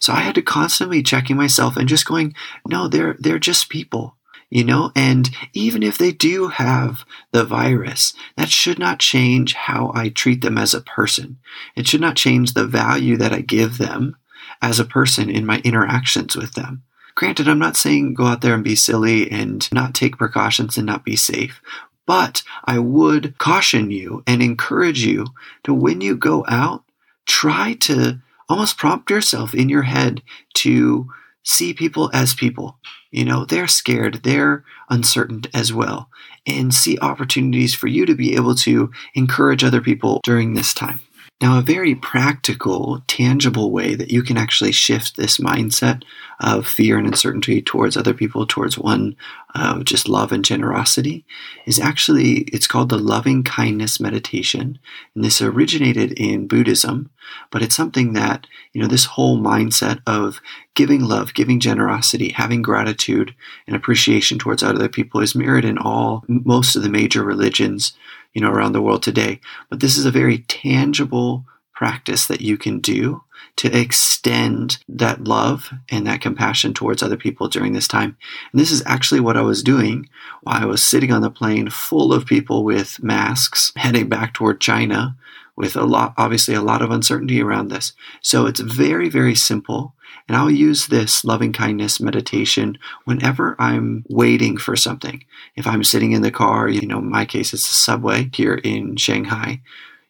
So 0.01 0.13
I 0.13 0.23
had 0.23 0.35
to 0.35 0.43
constantly 0.43 1.05
checking 1.05 1.37
myself 1.37 1.77
and 1.77 1.89
just 1.89 2.05
going, 2.05 2.35
no, 2.67 2.89
they're 2.89 3.17
they're 3.21 3.39
just 3.39 3.69
people. 3.69 4.17
You 4.51 4.65
know, 4.65 4.93
and 4.95 5.31
even 5.53 5.83
if 5.83 5.99
they 5.99 6.13
do 6.13 6.49
have 6.49 7.05
the 7.33 7.45
virus, 7.45 8.15
that 8.37 8.51
should 8.51 8.79
not 8.79 9.01
change 9.01 9.55
how 9.55 9.91
I 9.95 10.11
treat 10.11 10.43
them 10.43 10.59
as 10.59 10.75
a 10.75 10.81
person. 10.81 11.39
It 11.75 11.89
should 11.89 12.01
not 12.01 12.17
change 12.17 12.55
the 12.55 12.67
value 12.67 13.17
that 13.17 13.33
I 13.33 13.41
give 13.41 13.79
them 13.79 14.17
as 14.63 14.79
a 14.79 14.85
person 14.85 15.29
in 15.29 15.45
my 15.45 15.59
interactions 15.65 16.37
with 16.37 16.55
them. 16.55 16.83
Granted, 17.15 17.49
I'm 17.49 17.59
not 17.59 17.77
saying 17.77 18.15
go 18.15 18.27
out 18.27 18.41
there 18.41 18.55
and 18.55 18.65
be 18.65 18.77
silly 18.77 19.31
and 19.31 19.71
not 19.73 19.95
take 19.95 20.19
precautions 20.19 20.77
and 20.77 20.87
not 20.87 21.05
be 21.05 21.17
safe. 21.17 21.61
But 22.07 22.43
I 22.65 22.79
would 22.79 23.39
caution 23.39 23.91
you 23.91 24.23
and 24.27 24.43
encourage 24.43 25.05
you 25.05 25.27
to 25.63 25.73
when 25.73 26.01
you 26.01 26.17
go 26.17 26.45
out, 26.49 26.85
try 27.27 27.75
to 27.81 28.21
almost 28.49 28.77
prompt 28.77 29.11
yourself 29.11 29.55
in 29.55 29.69
your 29.69 29.83
head 29.83 30.23
to 30.55 31.09
see 31.45 31.73
people 31.73 32.11
as 32.13 32.35
people. 32.35 32.79
You 33.11 33.25
know, 33.25 33.45
they're 33.45 33.69
scared, 33.69 34.23
they're 34.25 34.65
uncertain 34.91 35.43
as 35.55 35.73
well, 35.73 36.09
and 36.47 36.75
see 36.75 36.99
opportunities 36.99 37.75
for 37.75 37.87
you 37.87 38.07
to 38.07 38.15
be 38.15 38.35
able 38.35 38.57
to 38.57 38.91
encourage 39.15 39.63
other 39.63 39.81
people 39.81 40.21
during 40.25 40.55
this 40.55 40.75
time. 40.75 41.01
Now, 41.43 41.59
a 41.59 41.63
very 41.63 41.95
practical, 41.97 43.03
tangible 43.07 43.71
way 43.73 43.97
that 43.97 44.11
you 44.11 44.23
can 44.23 44.37
actually 44.37 44.73
shift 44.73 45.17
this 45.17 45.39
mindset 45.39 46.03
of 46.41 46.67
fear 46.67 46.97
and 46.97 47.07
uncertainty 47.07 47.61
towards 47.61 47.97
other 47.97 48.15
people, 48.15 48.47
towards 48.47 48.79
one 48.79 49.17
of 49.55 49.85
just 49.85 50.09
love 50.09 50.33
and 50.33 50.45
generosity, 50.45 51.25
is 51.67 51.81
actually, 51.81 52.43
it's 52.53 52.69
called 52.69 52.89
the 52.89 52.99
loving 52.99 53.43
kindness 53.43 53.99
meditation. 53.99 54.79
And 55.15 55.25
this 55.25 55.43
originated 55.43 56.13
in 56.13 56.47
Buddhism, 56.47 57.11
but 57.51 57.63
it's 57.63 57.75
something 57.75 58.13
that, 58.13 58.47
you 58.73 58.81
know, 58.81 58.89
this 58.89 59.05
whole 59.05 59.39
mindset 59.39 60.01
of 60.07 60.41
giving 60.75 61.03
love, 61.03 61.35
giving 61.35 61.59
generosity, 61.61 62.31
having 62.31 62.63
gratitude 62.63 63.35
and 63.67 63.75
appreciation 63.75 64.39
towards 64.39 64.63
other 64.63 64.89
people 64.89 65.21
is 65.21 65.35
mirrored 65.35 65.65
in 65.65 65.79
all, 65.79 66.25
most 66.29 66.77
of 66.77 66.83
the 66.83 66.89
major 66.89 67.25
religions 67.25 67.93
you 68.35 68.41
know, 68.41 68.51
around 68.51 68.73
the 68.73 68.83
world 68.83 69.03
today. 69.03 69.41
But 69.71 69.81
this 69.81 69.97
is 69.97 70.05
a 70.05 70.11
very 70.11 70.39
tangible 70.39 71.47
practice 71.73 72.27
that 72.27 72.41
you 72.41 72.57
can 72.57 72.81
do 72.81 73.23
to 73.57 73.77
extend 73.79 74.79
that 74.89 75.25
love 75.25 75.71
and 75.89 76.07
that 76.07 76.21
compassion 76.21 76.75
towards 76.75 77.03
other 77.03 77.17
people 77.17 77.49
during 77.49 77.73
this 77.73 77.89
time. 77.89 78.17
And 78.53 78.61
this 78.61 78.73
is 78.73 78.83
actually 78.85 79.21
what 79.21 79.37
I 79.37 79.43
was 79.43 79.63
doing 79.63 80.09
while 80.43 80.63
I 80.63 80.67
was 80.67 80.83
sitting 80.83 81.13
on 81.13 81.23
the 81.23 81.31
plane 81.31 81.71
full 81.71 82.13
of 82.13 82.27
people 82.27 82.65
with 82.65 83.03
masks 83.03 83.73
heading 83.77 84.09
back 84.09 84.35
toward 84.35 84.61
China 84.61 85.17
with 85.57 85.77
a 85.77 85.85
lot, 85.85 86.15
obviously, 86.17 86.55
a 86.55 86.63
lot 86.63 86.83
of 86.83 86.91
uncertainty 86.91 87.41
around 87.41 87.69
this. 87.69 87.93
So 88.23 88.47
it's 88.47 88.61
very, 88.61 89.09
very 89.09 89.37
simple. 89.37 89.94
And 90.29 90.37
I'll 90.37 90.51
use 90.51 90.87
this 90.87 91.25
loving 91.25 91.53
kindness 91.53 92.01
meditation 92.01 92.79
whenever 93.05 93.57
I'm 93.59 94.05
waiting 94.09 94.57
for 94.57 94.77
something. 94.77 95.25
If 95.57 95.67
I'm 95.67 95.85
sitting 95.85 96.13
in 96.13 96.23
the 96.23 96.31
car, 96.31 96.69
you 96.69 96.87
know, 96.87 96.99
in 96.99 97.11
my 97.11 97.25
case, 97.25 97.53
it's 97.53 97.69
the 97.69 97.75
subway 97.75 98.31
here 98.33 98.55
in 98.55 98.97
Shanghai. 98.97 99.61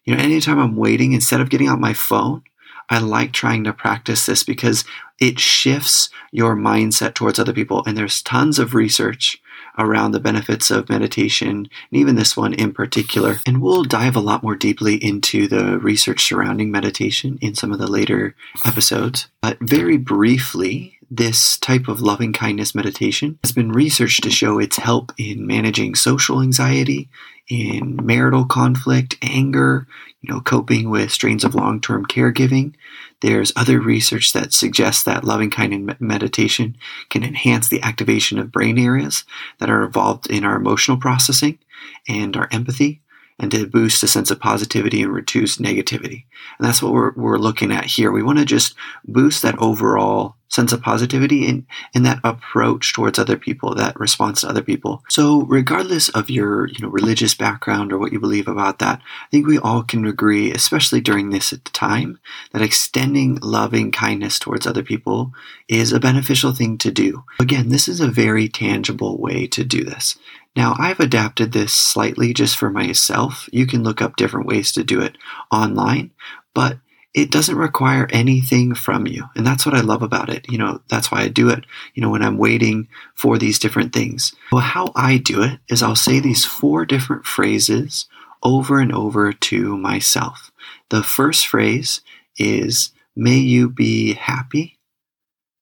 You 0.05 0.15
know, 0.15 0.23
anytime 0.23 0.59
I'm 0.59 0.75
waiting, 0.75 1.13
instead 1.13 1.41
of 1.41 1.49
getting 1.49 1.67
out 1.67 1.79
my 1.79 1.93
phone, 1.93 2.43
I 2.89 2.99
like 2.99 3.33
trying 3.33 3.63
to 3.63 3.73
practice 3.73 4.25
this 4.25 4.43
because 4.43 4.85
it 5.19 5.39
shifts 5.39 6.09
your 6.31 6.55
mindset 6.55 7.15
towards 7.15 7.39
other 7.39 7.53
people. 7.53 7.83
And 7.85 7.97
there's 7.97 8.21
tons 8.21 8.59
of 8.59 8.75
research 8.75 9.41
around 9.77 10.11
the 10.11 10.19
benefits 10.19 10.71
of 10.71 10.89
meditation, 10.89 11.49
and 11.49 11.69
even 11.91 12.15
this 12.15 12.35
one 12.35 12.53
in 12.53 12.73
particular. 12.73 13.37
And 13.45 13.61
we'll 13.61 13.83
dive 13.83 14.15
a 14.15 14.21
lot 14.21 14.43
more 14.43 14.55
deeply 14.55 14.95
into 14.95 15.47
the 15.47 15.77
research 15.79 16.23
surrounding 16.23 16.71
meditation 16.71 17.37
in 17.41 17.55
some 17.55 17.71
of 17.71 17.79
the 17.79 17.87
later 17.87 18.35
episodes. 18.65 19.27
But 19.41 19.57
very 19.61 19.97
briefly, 19.97 20.97
this 21.09 21.57
type 21.57 21.87
of 21.87 22.01
loving 22.01 22.33
kindness 22.33 22.73
meditation 22.73 23.39
has 23.43 23.51
been 23.51 23.71
researched 23.71 24.23
to 24.23 24.31
show 24.31 24.59
its 24.59 24.77
help 24.77 25.11
in 25.17 25.45
managing 25.45 25.95
social 25.95 26.41
anxiety, 26.41 27.09
in 27.47 27.99
marital 28.03 28.45
conflict, 28.45 29.17
anger, 29.21 29.87
you 30.25 30.33
know, 30.33 30.41
coping 30.41 30.89
with 30.89 31.11
strains 31.11 31.43
of 31.43 31.55
long-term 31.55 32.05
caregiving. 32.07 32.73
There's 33.21 33.53
other 33.55 33.79
research 33.79 34.33
that 34.33 34.53
suggests 34.53 35.03
that 35.03 35.23
loving 35.23 35.49
kindness 35.49 35.97
meditation 35.99 36.77
can 37.09 37.23
enhance 37.23 37.69
the 37.69 37.81
activation 37.81 38.39
of 38.39 38.51
brain 38.51 38.79
areas 38.79 39.23
that 39.59 39.69
are 39.69 39.85
involved 39.85 40.29
in 40.29 40.43
our 40.43 40.55
emotional 40.55 40.97
processing 40.97 41.59
and 42.07 42.35
our 42.35 42.47
empathy 42.51 43.01
and 43.37 43.51
to 43.51 43.67
boost 43.67 44.01
a 44.03 44.07
sense 44.07 44.31
of 44.31 44.39
positivity 44.39 45.01
and 45.01 45.13
reduce 45.13 45.57
negativity. 45.57 46.23
And 46.57 46.67
that's 46.67 46.81
what 46.81 46.93
we're, 46.93 47.13
we're 47.13 47.37
looking 47.37 47.71
at 47.71 47.85
here. 47.85 48.11
We 48.11 48.23
want 48.23 48.39
to 48.39 48.45
just 48.45 48.75
boost 49.05 49.41
that 49.41 49.59
overall 49.59 50.35
sense 50.55 50.71
of 50.71 50.81
positivity 50.81 51.47
and, 51.47 51.65
and 51.93 52.05
that 52.05 52.19
approach 52.23 52.93
towards 52.93 53.19
other 53.19 53.37
people, 53.37 53.75
that 53.75 53.99
response 53.99 54.41
to 54.41 54.49
other 54.49 54.63
people. 54.63 55.03
So 55.09 55.41
regardless 55.43 56.09
of 56.09 56.29
your, 56.29 56.67
you 56.67 56.79
know, 56.79 56.87
religious 56.87 57.35
background 57.35 57.91
or 57.91 57.99
what 57.99 58.13
you 58.13 58.19
believe 58.19 58.47
about 58.47 58.79
that, 58.79 58.99
I 58.99 59.29
think 59.29 59.45
we 59.45 59.59
all 59.59 59.83
can 59.83 60.05
agree, 60.05 60.51
especially 60.51 61.01
during 61.01 61.29
this 61.29 61.53
time, 61.73 62.19
that 62.51 62.61
extending 62.61 63.35
loving 63.41 63.91
kindness 63.91 64.39
towards 64.39 64.65
other 64.65 64.83
people 64.83 65.33
is 65.67 65.91
a 65.91 65.99
beneficial 65.99 66.53
thing 66.53 66.77
to 66.79 66.91
do. 66.91 67.23
Again, 67.39 67.69
this 67.69 67.87
is 67.87 67.99
a 67.99 68.07
very 68.07 68.47
tangible 68.47 69.17
way 69.17 69.47
to 69.47 69.63
do 69.63 69.83
this. 69.83 70.17
Now, 70.55 70.75
I've 70.79 71.01
adapted 71.01 71.51
this 71.51 71.73
slightly 71.73 72.33
just 72.33 72.55
for 72.55 72.69
myself. 72.69 73.49
You 73.51 73.67
can 73.67 73.83
look 73.83 74.01
up 74.01 74.15
different 74.15 74.47
ways 74.47 74.71
to 74.71 74.85
do 74.85 75.01
it 75.01 75.17
online, 75.51 76.11
but 76.53 76.77
it 77.15 77.31
doesn't 77.31 77.55
require 77.55 78.09
anything 78.11 78.75
from 78.75 79.07
you. 79.07 79.23
And 79.37 79.47
that's 79.47 79.65
what 79.65 79.73
I 79.73 79.79
love 79.79 80.03
about 80.03 80.29
it. 80.29 80.45
You 80.51 80.57
know, 80.57 80.81
that's 80.89 81.09
why 81.09 81.21
I 81.21 81.29
do 81.29 81.49
it, 81.49 81.65
you 81.93 82.01
know, 82.01 82.09
when 82.09 82.21
I'm 82.21 82.37
waiting 82.37 82.89
for 83.15 83.37
these 83.37 83.57
different 83.57 83.93
things. 83.93 84.35
Well, 84.51 84.61
how 84.61 84.91
I 84.95 85.17
do 85.17 85.41
it 85.41 85.59
is 85.69 85.81
I'll 85.81 85.95
say 85.95 86.19
these 86.19 86.43
four 86.43 86.85
different 86.85 87.25
phrases 87.25 88.07
over 88.43 88.79
and 88.79 88.93
over 88.93 89.31
to 89.31 89.77
myself. 89.77 90.51
The 90.89 91.03
first 91.03 91.47
phrase 91.47 92.01
is, 92.37 92.91
may 93.15 93.37
you 93.37 93.69
be 93.69 94.13
happy. 94.13 94.77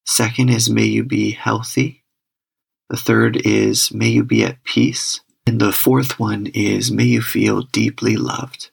Second 0.05 0.50
is, 0.50 0.72
may 0.72 0.86
you 0.86 1.03
be 1.03 1.31
healthy. 1.31 2.03
The 2.89 2.98
third 2.98 3.38
is, 3.45 3.93
may 3.93 4.07
you 4.07 4.24
be 4.24 4.43
at 4.43 4.63
peace. 4.63 5.22
And 5.45 5.62
the 5.62 5.72
fourth 5.72 6.19
one 6.19 6.48
is, 6.48 6.91
may 6.91 7.05
you 7.05 7.22
feel 7.22 7.62
deeply 7.62 8.15
loved. 8.15 8.72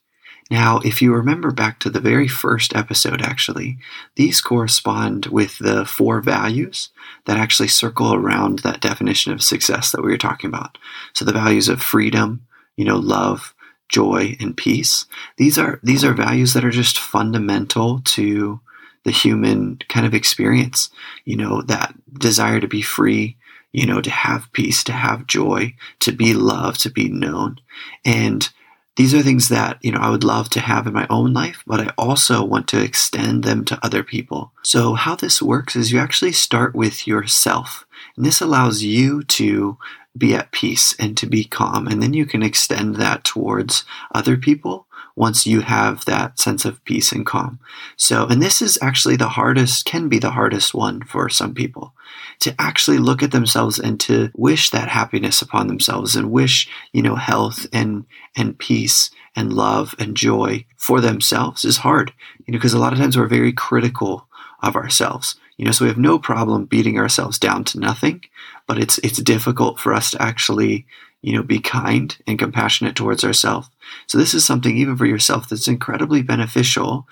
Now, 0.51 0.81
if 0.85 1.01
you 1.01 1.15
remember 1.15 1.53
back 1.53 1.79
to 1.81 1.91
the 1.91 2.01
very 2.01 2.27
first 2.27 2.75
episode, 2.75 3.23
actually, 3.23 3.79
these 4.17 4.41
correspond 4.41 5.27
with 5.27 5.59
the 5.59 5.85
four 5.85 6.21
values 6.21 6.91
that 7.27 7.39
actually 7.39 7.69
circle 7.69 8.13
around 8.13 8.61
that 8.61 8.81
definition 8.81 9.33
of 9.33 9.43
success 9.43 9.93
that 9.93 10.03
we 10.03 10.11
were 10.11 10.19
talking 10.19 10.49
about. 10.49 10.77
So 11.15 11.25
the 11.25 11.33
values 11.33 11.69
of 11.69 11.81
freedom, 11.81 12.47
you 12.77 12.85
know, 12.85 12.97
love, 12.97 13.55
joy, 13.89 14.37
and 14.41 14.57
peace. 14.57 15.07
These 15.37 15.57
are 15.57 15.79
these 15.85 16.05
are 16.05 16.15
values 16.15 16.55
that 16.55 16.65
are 16.65 16.71
just 16.71 16.99
fundamental 16.99 18.01
to 18.07 18.61
the 19.05 19.13
human 19.13 19.79
kind 19.89 20.05
of 20.05 20.15
experience. 20.15 20.91
You 21.25 21.37
know, 21.37 21.63
that 21.63 21.95
desire 22.19 22.59
to 22.59 22.69
be 22.69 22.83
free, 22.83 23.37
you 23.73 23.87
know, 23.87 24.01
to 24.01 24.11
have 24.11 24.53
peace, 24.53 24.83
to 24.85 24.93
have 24.93 25.29
joy, 25.29 25.75
to 26.01 26.11
be 26.11 26.35
loved, 26.35 26.81
to 26.83 26.91
be 26.91 27.09
known. 27.09 27.61
And 28.05 28.49
these 28.97 29.15
are 29.15 29.23
things 29.23 29.49
that, 29.49 29.79
you 29.83 29.93
know, 29.93 30.01
I 30.01 30.11
would 30.11 30.25
love 30.25 30.51
to 30.51 30.61
have 30.61 30.87
in 30.87 30.93
my 30.93 31.07
own 31.09 31.33
life, 31.33 31.63
but 31.67 31.81
I 31.81 31.93
also 31.97 32.45
want 32.45 32.69
to 32.69 32.83
extend 32.83 33.45
them 33.45 33.65
to 33.67 33.79
other 33.83 34.03
people. 34.03 34.53
So 34.63 34.95
how 34.95 35.15
this 35.15 35.41
works 35.41 35.77
is 35.77 35.93
you 35.93 35.99
actually 35.99 36.33
start 36.33 36.75
with 36.75 37.07
yourself. 37.07 37.87
And 38.17 38.27
this 38.27 38.41
allows 38.41 38.83
you 38.83 39.23
to 39.23 39.79
be 40.19 40.35
at 40.35 40.53
peace 40.53 40.95
and 40.99 41.17
to 41.17 41.27
be 41.27 41.45
calm. 41.45 41.87
And 41.87 42.03
then 42.03 42.15
you 42.15 42.27
can 42.27 42.43
extend 42.43 42.97
that 42.97 43.25
towards 43.25 43.85
other 44.13 44.37
people 44.37 44.87
once 45.21 45.47
you 45.47 45.61
have 45.61 46.03
that 46.07 46.39
sense 46.39 46.65
of 46.65 46.83
peace 46.87 47.13
and 47.13 47.27
calm. 47.27 47.61
So, 47.95 48.27
and 48.27 48.41
this 48.41 48.63
is 48.63 48.79
actually 48.81 49.17
the 49.17 49.29
hardest, 49.29 49.85
can 49.85 50.09
be 50.09 50.19
the 50.19 50.31
hardest 50.31 50.73
one 50.73 51.03
for 51.03 51.29
some 51.29 51.53
people 51.53 51.93
to 52.39 52.55
actually 52.59 52.97
look 52.97 53.23
at 53.23 53.31
themselves 53.31 53.79
and 53.79 54.01
to 54.01 54.31
wish 54.35 54.71
that 54.71 54.89
happiness 54.89 55.43
upon 55.43 55.67
themselves 55.67 56.17
and 56.17 56.31
wish, 56.31 56.71
you 56.95 57.03
know, 57.03 57.17
health 57.17 57.67
and, 57.71 58.07
and 58.35 58.59
peace 58.59 59.11
and 59.37 59.53
love 59.53 59.95
and 59.99 60.17
joy 60.17 60.65
for 60.79 61.03
themselves 61.03 61.67
is 61.67 61.77
hard, 61.77 62.15
you 62.47 62.53
know, 62.53 62.59
because 62.59 62.73
a 62.73 62.79
lot 62.79 62.95
of 62.95 62.99
times 62.99 63.15
we're 63.15 63.27
very 63.27 63.53
critical 63.53 64.27
of 64.63 64.75
ourselves. 64.75 65.37
You 65.59 65.67
know, 65.67 65.73
so 65.73 65.85
we 65.85 65.91
have 65.91 65.99
no 65.99 66.19
problem 66.19 66.65
beating 66.65 66.99
ourselves 66.99 67.39
down 67.39 67.65
to 67.65 67.79
nothing, 67.79 68.25
but 68.67 68.79
it's 68.79 68.97
it's 69.05 69.19
difficult 69.21 69.79
for 69.79 69.93
us 69.93 70.13
to 70.13 70.23
actually 70.23 70.87
you 71.23 71.35
know, 71.35 71.43
be 71.43 71.61
kind 71.61 72.17
and 72.27 72.39
compassionate 72.39 72.97
towards 72.97 73.25
ourselves. 73.25 73.69
So 74.07 74.19
this 74.19 74.35
is 74.35 74.45
something 74.45 74.77
even 74.77 74.97
for 74.97 75.07
yourself 75.07 75.49
that's 75.49 75.69
incredibly 75.69 76.23
beneficial 76.23 77.07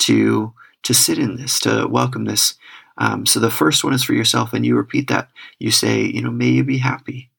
to 0.00 0.52
to 0.82 0.92
sit 0.92 1.18
in 1.18 1.36
this, 1.36 1.60
to 1.60 1.86
welcome 1.88 2.26
this. 2.26 2.56
Um, 2.98 3.24
so 3.24 3.40
the 3.40 3.50
first 3.50 3.84
one 3.84 3.94
is 3.94 4.04
for 4.04 4.12
yourself, 4.12 4.52
and 4.52 4.66
you 4.66 4.76
repeat 4.76 5.08
that. 5.08 5.30
You 5.58 5.70
say, 5.70 6.02
you 6.02 6.20
know, 6.20 6.30
may 6.30 6.48
you 6.48 6.62
be 6.62 6.78
happy, 6.78 7.30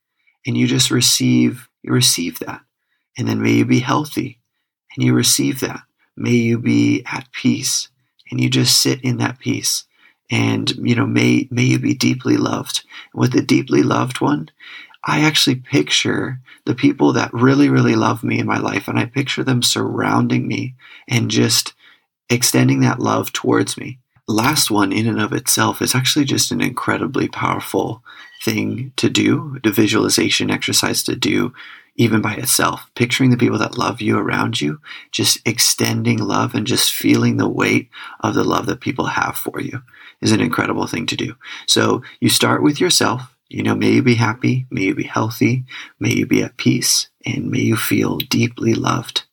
and 0.46 0.58
you 0.58 0.68
just 0.68 0.92
receive 0.92 1.70
you 1.84 1.94
receive 1.94 2.40
that, 2.40 2.62
and 3.18 3.28
then 3.28 3.42
may 3.42 3.52
you 3.52 3.66
be 3.66 3.80
healthy, 3.80 4.40
and 4.96 5.06
you 5.06 5.14
receive 5.14 5.60
that. 5.60 5.82
May 6.18 6.32
you 6.32 6.58
be 6.58 7.04
at 7.06 7.32
peace, 7.32 7.90
and 8.32 8.42
you 8.42 8.50
just 8.50 8.80
sit 8.80 9.02
in 9.04 9.18
that 9.18 9.40
peace 9.40 9.86
and 10.32 10.72
you 10.78 10.96
know 10.96 11.06
may 11.06 11.48
may 11.52 11.64
you 11.64 11.80
be 11.80 11.94
deeply 11.94 12.38
loved 12.38 12.84
with 13.14 13.32
the 13.32 13.42
deeply 13.42 13.84
loved 13.84 14.22
one 14.22 14.50
I 15.06 15.22
actually 15.22 15.56
picture 15.58 16.40
the 16.66 16.74
people 16.74 17.14
that 17.14 17.32
really, 17.32 17.70
really 17.70 17.96
love 17.96 18.24
me 18.24 18.40
in 18.40 18.48
my 18.48 18.58
life, 18.58 18.88
and 18.88 18.98
I 18.98 19.06
picture 19.06 19.44
them 19.44 19.62
surrounding 19.62 20.48
me 20.48 20.74
and 21.08 21.30
just 21.30 21.74
extending 22.28 22.80
that 22.80 23.00
love 23.00 23.32
towards 23.32 23.78
me. 23.78 24.00
Last 24.28 24.72
one, 24.72 24.92
in 24.92 25.08
and 25.08 25.22
of 25.22 25.32
itself, 25.32 25.80
is 25.84 25.94
actually 25.94 26.26
just 26.26 26.52
an 26.52 26.60
incredibly 26.60 27.28
powerful 27.28 28.04
thing 28.44 28.92
to 28.96 29.08
do, 29.08 29.60
the 29.64 29.72
visualization 29.72 30.50
exercise 30.50 31.04
to 31.04 31.16
do, 31.16 31.54
even 31.96 32.22
by 32.22 32.34
itself. 32.34 32.90
Picturing 32.96 33.30
the 33.30 33.38
people 33.38 33.60
that 33.60 33.78
love 33.78 34.02
you 34.02 34.18
around 34.18 34.60
you, 34.60 34.82
just 35.12 35.38
extending 35.46 36.18
love 36.18 36.56
and 36.56 36.66
just 36.66 36.92
feeling 36.92 37.38
the 37.38 37.48
weight 37.48 37.90
of 38.22 38.34
the 38.34 38.44
love 38.44 38.66
that 38.66 38.82
people 38.82 39.06
have 39.06 39.38
for 39.38 39.62
you 39.62 39.84
is 40.20 40.32
an 40.32 40.42
incredible 40.42 40.88
thing 40.88 41.06
to 41.06 41.16
do. 41.16 41.36
So 41.68 42.02
you 42.20 42.30
start 42.30 42.64
with 42.64 42.82
yourself 42.82 43.35
you 43.50 43.64
know, 43.64 43.76
may 43.76 43.92
you 43.92 44.02
be 44.02 44.16
happy, 44.16 44.66
may 44.70 44.84
you 44.84 44.96
be 44.96 45.04
healthy, 45.04 45.66
may 46.00 46.14
you 46.14 46.26
be 46.26 46.42
at 46.42 46.58
peace, 46.58 47.10
and 47.26 47.52
may 47.52 47.60
you 47.60 47.76
feel 47.76 48.18
deeply 48.18 48.74
loved. 48.74 49.24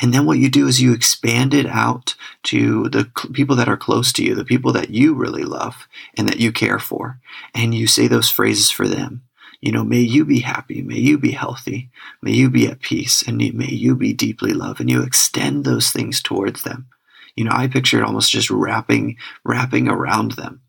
And 0.00 0.12
then 0.12 0.26
what 0.26 0.38
you 0.38 0.48
do 0.48 0.66
is 0.66 0.80
you 0.80 0.92
expand 0.92 1.54
it 1.54 1.66
out 1.66 2.14
to 2.44 2.88
the 2.88 3.10
people 3.32 3.56
that 3.56 3.68
are 3.68 3.76
close 3.76 4.12
to 4.14 4.24
you, 4.24 4.34
the 4.34 4.44
people 4.44 4.72
that 4.72 4.90
you 4.90 5.14
really 5.14 5.44
love 5.44 5.88
and 6.16 6.28
that 6.28 6.38
you 6.40 6.52
care 6.52 6.78
for. 6.78 7.20
And 7.54 7.74
you 7.74 7.86
say 7.86 8.06
those 8.06 8.30
phrases 8.30 8.70
for 8.70 8.86
them. 8.86 9.22
You 9.60 9.72
know, 9.72 9.82
may 9.82 10.00
you 10.00 10.24
be 10.24 10.40
happy, 10.40 10.82
may 10.82 10.98
you 10.98 11.18
be 11.18 11.32
healthy, 11.32 11.90
may 12.22 12.32
you 12.32 12.48
be 12.48 12.68
at 12.68 12.80
peace, 12.80 13.22
and 13.26 13.38
may 13.38 13.70
you 13.70 13.96
be 13.96 14.12
deeply 14.12 14.52
loved. 14.52 14.80
And 14.80 14.88
you 14.88 15.02
extend 15.02 15.64
those 15.64 15.90
things 15.90 16.22
towards 16.22 16.62
them. 16.62 16.86
You 17.34 17.44
know, 17.44 17.52
I 17.52 17.66
picture 17.66 17.98
it 17.98 18.04
almost 18.04 18.30
just 18.30 18.50
wrapping, 18.50 19.16
wrapping 19.44 19.88
around 19.88 20.32
them. 20.32 20.60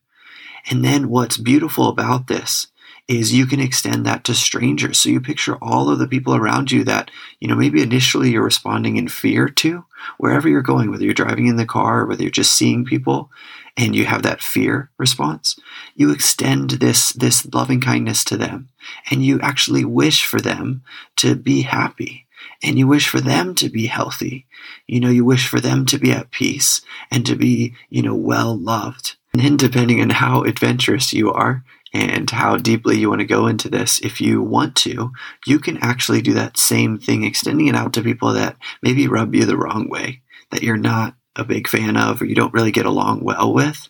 And 0.70 0.84
then 0.84 1.10
what's 1.10 1.38
beautiful 1.38 1.88
about 1.88 2.28
this 2.28 2.68
is 3.10 3.34
you 3.34 3.48
can 3.48 3.60
extend 3.60 4.06
that 4.06 4.24
to 4.24 4.36
strangers. 4.36 5.00
So 5.00 5.10
you 5.10 5.20
picture 5.20 5.56
all 5.56 5.90
of 5.90 5.98
the 5.98 6.08
people 6.08 6.36
around 6.36 6.72
you 6.72 6.84
that, 6.84 7.10
you 7.40 7.48
know, 7.48 7.56
maybe 7.56 7.82
initially 7.82 8.30
you're 8.30 8.44
responding 8.44 8.98
in 8.98 9.08
fear 9.08 9.50
to, 9.50 9.84
wherever 10.20 10.48
you're 10.48 10.62
going, 10.62 10.92
whether 10.92 11.04
you're 11.04 11.16
driving 11.16 11.48
in 11.48 11.56
the 11.56 11.66
car 11.66 12.02
or 12.02 12.06
whether 12.06 12.22
you're 12.22 12.30
just 12.30 12.54
seeing 12.54 12.86
people 12.86 13.32
and 13.76 13.96
you 13.96 14.06
have 14.06 14.22
that 14.22 14.42
fear 14.42 14.92
response, 15.00 15.60
you 15.96 16.12
extend 16.12 16.70
this, 16.70 17.12
this 17.14 17.52
loving 17.52 17.82
kindness 17.82 18.24
to 18.26 18.38
them 18.38 18.70
and 19.10 19.26
you 19.26 19.40
actually 19.42 19.84
wish 19.84 20.24
for 20.24 20.40
them 20.40 20.84
to 21.16 21.34
be 21.34 21.64
happy 21.64 22.28
and 22.62 22.78
you 22.78 22.86
wish 22.86 23.10
for 23.10 23.22
them 23.22 23.56
to 23.56 23.70
be 23.70 23.88
healthy. 23.88 24.46
You 24.86 25.00
know, 25.00 25.10
you 25.10 25.26
wish 25.26 25.48
for 25.48 25.60
them 25.60 25.88
to 25.88 25.98
be 25.98 26.12
at 26.12 26.30
peace 26.30 26.82
and 27.10 27.26
to 27.26 27.36
be, 27.36 27.74
you 27.90 28.04
know, 28.04 28.16
well 28.16 28.56
loved. 28.56 29.16
And 29.34 29.44
then 29.44 29.58
depending 29.58 30.02
on 30.02 30.10
how 30.10 30.44
adventurous 30.44 31.14
you 31.14 31.32
are, 31.32 31.64
and 31.94 32.30
how 32.30 32.58
deeply 32.58 32.98
you 32.98 33.10
want 33.10 33.22
to 33.22 33.28
go 33.28 33.48
into 33.48 33.70
this, 33.70 34.00
if 34.02 34.22
you 34.22 34.42
want 34.42 34.76
to, 34.78 35.12
you 35.46 35.60
can 35.60 35.78
actually 35.78 36.22
do 36.22 36.34
that 36.34 36.58
same 36.58 37.00
thing, 37.00 37.24
extending 37.24 37.68
it 37.68 37.76
out 37.76 37.94
to 37.94 38.04
people 38.04 38.34
that 38.34 38.58
maybe 38.82 39.08
rub 39.08 39.34
you 39.34 39.46
the 39.46 39.58
wrong 39.58 39.90
way, 39.90 40.22
that 40.52 40.62
you're 40.62 40.78
not 40.78 41.16
a 41.36 41.44
big 41.44 41.68
fan 41.68 41.98
of, 41.98 42.22
or 42.22 42.26
you 42.26 42.36
don't 42.36 42.54
really 42.54 42.72
get 42.72 42.86
along 42.86 43.24
well 43.24 43.54
with. 43.54 43.90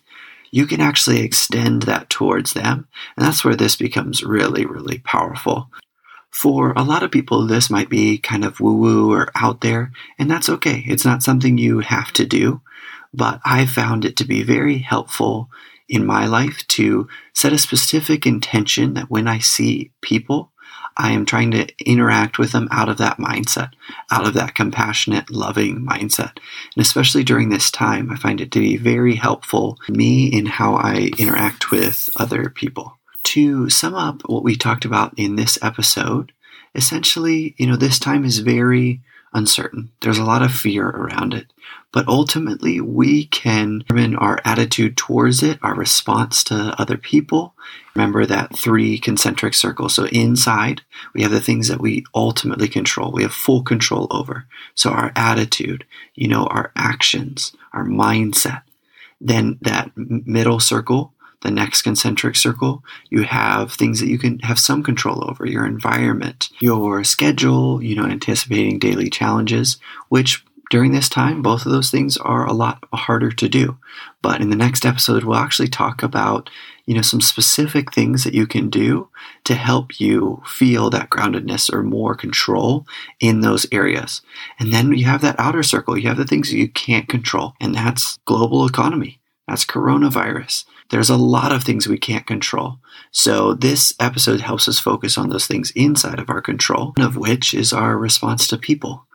You 0.50 0.66
can 0.66 0.80
actually 0.80 1.20
extend 1.20 1.82
that 1.82 2.10
towards 2.10 2.54
them. 2.54 2.88
And 3.16 3.24
that's 3.24 3.44
where 3.44 3.56
this 3.56 3.76
becomes 3.76 4.24
really, 4.24 4.64
really 4.66 4.98
powerful. 4.98 5.70
For 6.30 6.72
a 6.72 6.82
lot 6.82 7.02
of 7.02 7.10
people, 7.10 7.46
this 7.46 7.70
might 7.70 7.88
be 7.88 8.18
kind 8.18 8.44
of 8.44 8.60
woo 8.60 8.76
woo 8.76 9.12
or 9.12 9.30
out 9.34 9.60
there, 9.60 9.92
and 10.18 10.30
that's 10.30 10.48
okay. 10.48 10.84
It's 10.86 11.04
not 11.04 11.22
something 11.22 11.58
you 11.58 11.80
have 11.80 12.12
to 12.14 12.24
do, 12.24 12.60
but 13.12 13.40
I 13.44 13.66
found 13.66 14.04
it 14.04 14.16
to 14.18 14.24
be 14.24 14.42
very 14.42 14.78
helpful 14.78 15.50
in 15.90 16.06
my 16.06 16.24
life 16.26 16.66
to 16.68 17.08
set 17.34 17.52
a 17.52 17.58
specific 17.58 18.24
intention 18.24 18.94
that 18.94 19.10
when 19.10 19.26
I 19.26 19.40
see 19.40 19.90
people, 20.00 20.52
I 20.96 21.10
am 21.12 21.26
trying 21.26 21.50
to 21.52 21.66
interact 21.84 22.38
with 22.38 22.52
them 22.52 22.68
out 22.70 22.88
of 22.88 22.98
that 22.98 23.18
mindset, 23.18 23.72
out 24.10 24.26
of 24.26 24.34
that 24.34 24.54
compassionate, 24.54 25.30
loving 25.30 25.84
mindset. 25.84 26.38
And 26.76 26.82
especially 26.82 27.24
during 27.24 27.48
this 27.48 27.70
time, 27.70 28.10
I 28.10 28.16
find 28.16 28.40
it 28.40 28.52
to 28.52 28.60
be 28.60 28.76
very 28.76 29.16
helpful 29.16 29.78
me 29.88 30.26
in 30.26 30.46
how 30.46 30.76
I 30.76 31.10
interact 31.18 31.70
with 31.70 32.10
other 32.16 32.50
people. 32.50 32.98
To 33.24 33.68
sum 33.68 33.94
up 33.94 34.22
what 34.26 34.44
we 34.44 34.56
talked 34.56 34.84
about 34.84 35.12
in 35.16 35.36
this 35.36 35.58
episode, 35.62 36.32
essentially, 36.74 37.54
you 37.58 37.66
know, 37.66 37.76
this 37.76 37.98
time 37.98 38.24
is 38.24 38.38
very 38.38 39.00
uncertain. 39.32 39.90
There's 40.00 40.18
a 40.18 40.24
lot 40.24 40.42
of 40.42 40.52
fear 40.52 40.88
around 40.88 41.34
it. 41.34 41.46
But 41.92 42.06
ultimately, 42.06 42.80
we 42.80 43.26
can 43.26 43.80
determine 43.80 44.14
our 44.14 44.40
attitude 44.44 44.96
towards 44.96 45.42
it, 45.42 45.58
our 45.62 45.74
response 45.74 46.44
to 46.44 46.74
other 46.78 46.96
people. 46.96 47.54
Remember 47.94 48.26
that 48.26 48.56
three 48.56 48.96
concentric 48.98 49.54
circles. 49.54 49.94
So 49.94 50.06
inside, 50.06 50.82
we 51.14 51.22
have 51.22 51.32
the 51.32 51.40
things 51.40 51.66
that 51.66 51.80
we 51.80 52.04
ultimately 52.14 52.68
control. 52.68 53.10
We 53.10 53.22
have 53.22 53.32
full 53.32 53.62
control 53.62 54.06
over. 54.10 54.46
So 54.76 54.90
our 54.90 55.12
attitude, 55.16 55.84
you 56.14 56.28
know, 56.28 56.44
our 56.44 56.70
actions, 56.76 57.52
our 57.72 57.84
mindset. 57.84 58.62
Then 59.20 59.58
that 59.62 59.90
middle 59.96 60.60
circle, 60.60 61.12
the 61.42 61.50
next 61.50 61.82
concentric 61.82 62.36
circle, 62.36 62.84
you 63.08 63.22
have 63.22 63.72
things 63.72 64.00
that 64.00 64.08
you 64.08 64.18
can 64.18 64.38
have 64.40 64.58
some 64.58 64.82
control 64.82 65.28
over 65.28 65.46
your 65.46 65.66
environment, 65.66 66.50
your 66.60 67.02
schedule, 67.04 67.82
you 67.82 67.94
know, 67.94 68.04
anticipating 68.04 68.78
daily 68.78 69.08
challenges, 69.08 69.78
which 70.08 70.44
during 70.70 70.92
this 70.92 71.08
time, 71.08 71.42
both 71.42 71.66
of 71.66 71.72
those 71.72 71.90
things 71.90 72.16
are 72.16 72.46
a 72.46 72.52
lot 72.52 72.84
harder 72.92 73.32
to 73.32 73.48
do. 73.48 73.76
But 74.22 74.40
in 74.40 74.50
the 74.50 74.56
next 74.56 74.86
episode, 74.86 75.24
we'll 75.24 75.36
actually 75.36 75.68
talk 75.68 76.02
about, 76.04 76.48
you 76.86 76.94
know, 76.94 77.02
some 77.02 77.20
specific 77.20 77.92
things 77.92 78.22
that 78.22 78.34
you 78.34 78.46
can 78.46 78.70
do 78.70 79.08
to 79.44 79.54
help 79.54 79.98
you 79.98 80.42
feel 80.46 80.88
that 80.90 81.10
groundedness 81.10 81.72
or 81.72 81.82
more 81.82 82.14
control 82.14 82.86
in 83.18 83.40
those 83.40 83.66
areas. 83.72 84.22
And 84.60 84.72
then 84.72 84.92
you 84.92 85.06
have 85.06 85.22
that 85.22 85.40
outer 85.40 85.64
circle. 85.64 85.98
You 85.98 86.08
have 86.08 86.18
the 86.18 86.24
things 86.24 86.50
that 86.50 86.58
you 86.58 86.68
can't 86.68 87.08
control, 87.08 87.54
and 87.60 87.74
that's 87.74 88.18
global 88.24 88.64
economy. 88.64 89.20
That's 89.48 89.64
coronavirus. 89.64 90.66
There's 90.90 91.10
a 91.10 91.16
lot 91.16 91.52
of 91.52 91.64
things 91.64 91.86
we 91.88 91.98
can't 91.98 92.26
control. 92.26 92.78
So 93.12 93.54
this 93.54 93.94
episode 94.00 94.40
helps 94.40 94.68
us 94.68 94.78
focus 94.78 95.18
on 95.18 95.30
those 95.30 95.46
things 95.46 95.72
inside 95.72 96.18
of 96.18 96.30
our 96.30 96.40
control, 96.42 96.92
one 96.96 97.06
of 97.06 97.16
which 97.16 97.54
is 97.54 97.72
our 97.72 97.96
response 97.96 98.46
to 98.48 98.58
people 98.58 99.06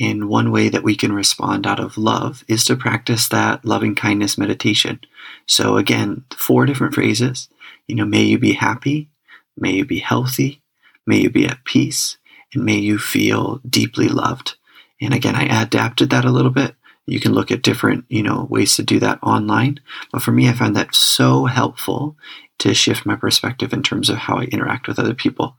And 0.00 0.28
one 0.28 0.50
way 0.50 0.68
that 0.70 0.82
we 0.82 0.96
can 0.96 1.12
respond 1.12 1.66
out 1.66 1.78
of 1.80 1.98
love 1.98 2.44
is 2.48 2.64
to 2.64 2.76
practice 2.76 3.28
that 3.28 3.64
loving 3.64 3.94
kindness 3.94 4.38
meditation. 4.38 5.00
So, 5.46 5.76
again, 5.76 6.24
four 6.32 6.66
different 6.66 6.94
phrases. 6.94 7.48
You 7.86 7.96
know, 7.96 8.06
may 8.06 8.22
you 8.22 8.38
be 8.38 8.54
happy, 8.54 9.10
may 9.56 9.72
you 9.72 9.84
be 9.84 9.98
healthy, 9.98 10.62
may 11.06 11.18
you 11.18 11.30
be 11.30 11.46
at 11.46 11.64
peace, 11.64 12.16
and 12.54 12.64
may 12.64 12.78
you 12.78 12.98
feel 12.98 13.60
deeply 13.68 14.08
loved. 14.08 14.56
And 15.00 15.12
again, 15.12 15.34
I 15.36 15.62
adapted 15.62 16.10
that 16.10 16.24
a 16.24 16.30
little 16.30 16.50
bit. 16.50 16.74
You 17.06 17.20
can 17.20 17.32
look 17.32 17.50
at 17.50 17.62
different, 17.62 18.04
you 18.08 18.22
know, 18.22 18.46
ways 18.48 18.76
to 18.76 18.82
do 18.82 19.00
that 19.00 19.18
online. 19.22 19.80
But 20.12 20.22
for 20.22 20.32
me, 20.32 20.48
I 20.48 20.52
found 20.52 20.76
that 20.76 20.94
so 20.94 21.46
helpful 21.46 22.16
to 22.60 22.74
shift 22.74 23.04
my 23.04 23.16
perspective 23.16 23.72
in 23.72 23.82
terms 23.82 24.08
of 24.08 24.18
how 24.18 24.38
I 24.38 24.44
interact 24.44 24.86
with 24.86 24.98
other 24.98 25.14
people. 25.14 25.56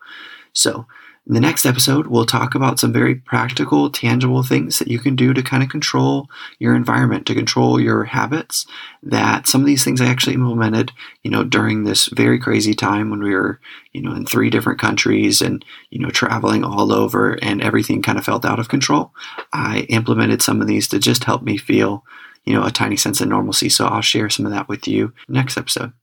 So, 0.53 0.85
in 1.25 1.33
the 1.33 1.39
next 1.39 1.65
episode, 1.65 2.07
we'll 2.07 2.25
talk 2.25 2.53
about 2.53 2.79
some 2.79 2.91
very 2.91 3.15
practical, 3.15 3.89
tangible 3.89 4.43
things 4.43 4.79
that 4.79 4.89
you 4.89 4.99
can 4.99 5.15
do 5.15 5.33
to 5.33 5.41
kind 5.41 5.63
of 5.63 5.69
control 5.69 6.29
your 6.59 6.75
environment, 6.75 7.25
to 7.27 7.35
control 7.35 7.79
your 7.79 8.03
habits. 8.03 8.65
That 9.01 9.47
some 9.47 9.61
of 9.61 9.67
these 9.67 9.85
things 9.85 10.01
I 10.01 10.07
actually 10.07 10.33
implemented, 10.33 10.91
you 11.23 11.31
know, 11.31 11.45
during 11.45 11.83
this 11.83 12.07
very 12.07 12.39
crazy 12.39 12.73
time 12.73 13.09
when 13.09 13.23
we 13.23 13.33
were, 13.33 13.61
you 13.93 14.01
know, 14.01 14.13
in 14.13 14.25
three 14.25 14.49
different 14.49 14.81
countries 14.81 15.41
and, 15.41 15.63
you 15.91 15.99
know, 15.99 16.09
traveling 16.09 16.65
all 16.65 16.91
over 16.91 17.39
and 17.41 17.61
everything 17.61 18.01
kind 18.01 18.17
of 18.17 18.25
felt 18.25 18.43
out 18.43 18.59
of 18.59 18.67
control. 18.67 19.13
I 19.53 19.85
implemented 19.89 20.41
some 20.41 20.59
of 20.59 20.67
these 20.67 20.89
to 20.89 20.99
just 20.99 21.23
help 21.23 21.41
me 21.41 21.57
feel, 21.57 22.03
you 22.43 22.53
know, 22.53 22.65
a 22.65 22.71
tiny 22.71 22.97
sense 22.97 23.21
of 23.21 23.29
normalcy. 23.29 23.69
So 23.69 23.85
I'll 23.85 24.01
share 24.01 24.29
some 24.29 24.45
of 24.45 24.51
that 24.51 24.67
with 24.67 24.89
you 24.89 25.13
next 25.29 25.55
episode. 25.55 25.93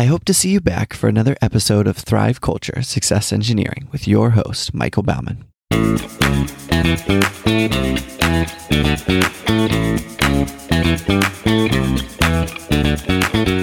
I 0.00 0.04
hope 0.04 0.24
to 0.26 0.32
see 0.32 0.50
you 0.50 0.60
back 0.60 0.94
for 0.94 1.08
another 1.08 1.36
episode 1.42 1.88
of 1.88 1.96
Thrive 1.96 2.40
Culture 2.40 2.82
Success 2.82 3.32
Engineering 3.32 3.88
with 3.90 4.06
your 4.06 4.30
host, 4.30 4.72
Michael 4.72 5.02
Bauman. 5.02 5.44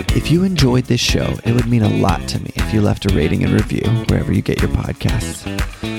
If 0.09 0.29
you 0.29 0.43
enjoyed 0.43 0.83
this 0.85 0.99
show, 0.99 1.35
it 1.45 1.53
would 1.53 1.67
mean 1.67 1.83
a 1.83 1.89
lot 1.89 2.27
to 2.27 2.43
me 2.43 2.51
if 2.55 2.73
you 2.73 2.81
left 2.81 3.09
a 3.09 3.15
rating 3.15 3.45
and 3.45 3.53
review 3.53 3.89
wherever 4.09 4.33
you 4.33 4.41
get 4.41 4.61
your 4.61 4.71
podcasts. 4.71 5.45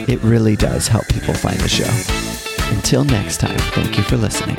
It 0.06 0.22
really 0.22 0.54
does 0.54 0.86
help 0.86 1.08
people 1.08 1.32
find 1.32 1.58
the 1.60 1.66
show. 1.66 2.74
Until 2.76 3.04
next 3.04 3.38
time, 3.38 3.56
thank 3.72 3.96
you 3.96 4.02
for 4.02 4.18
listening. 4.18 4.56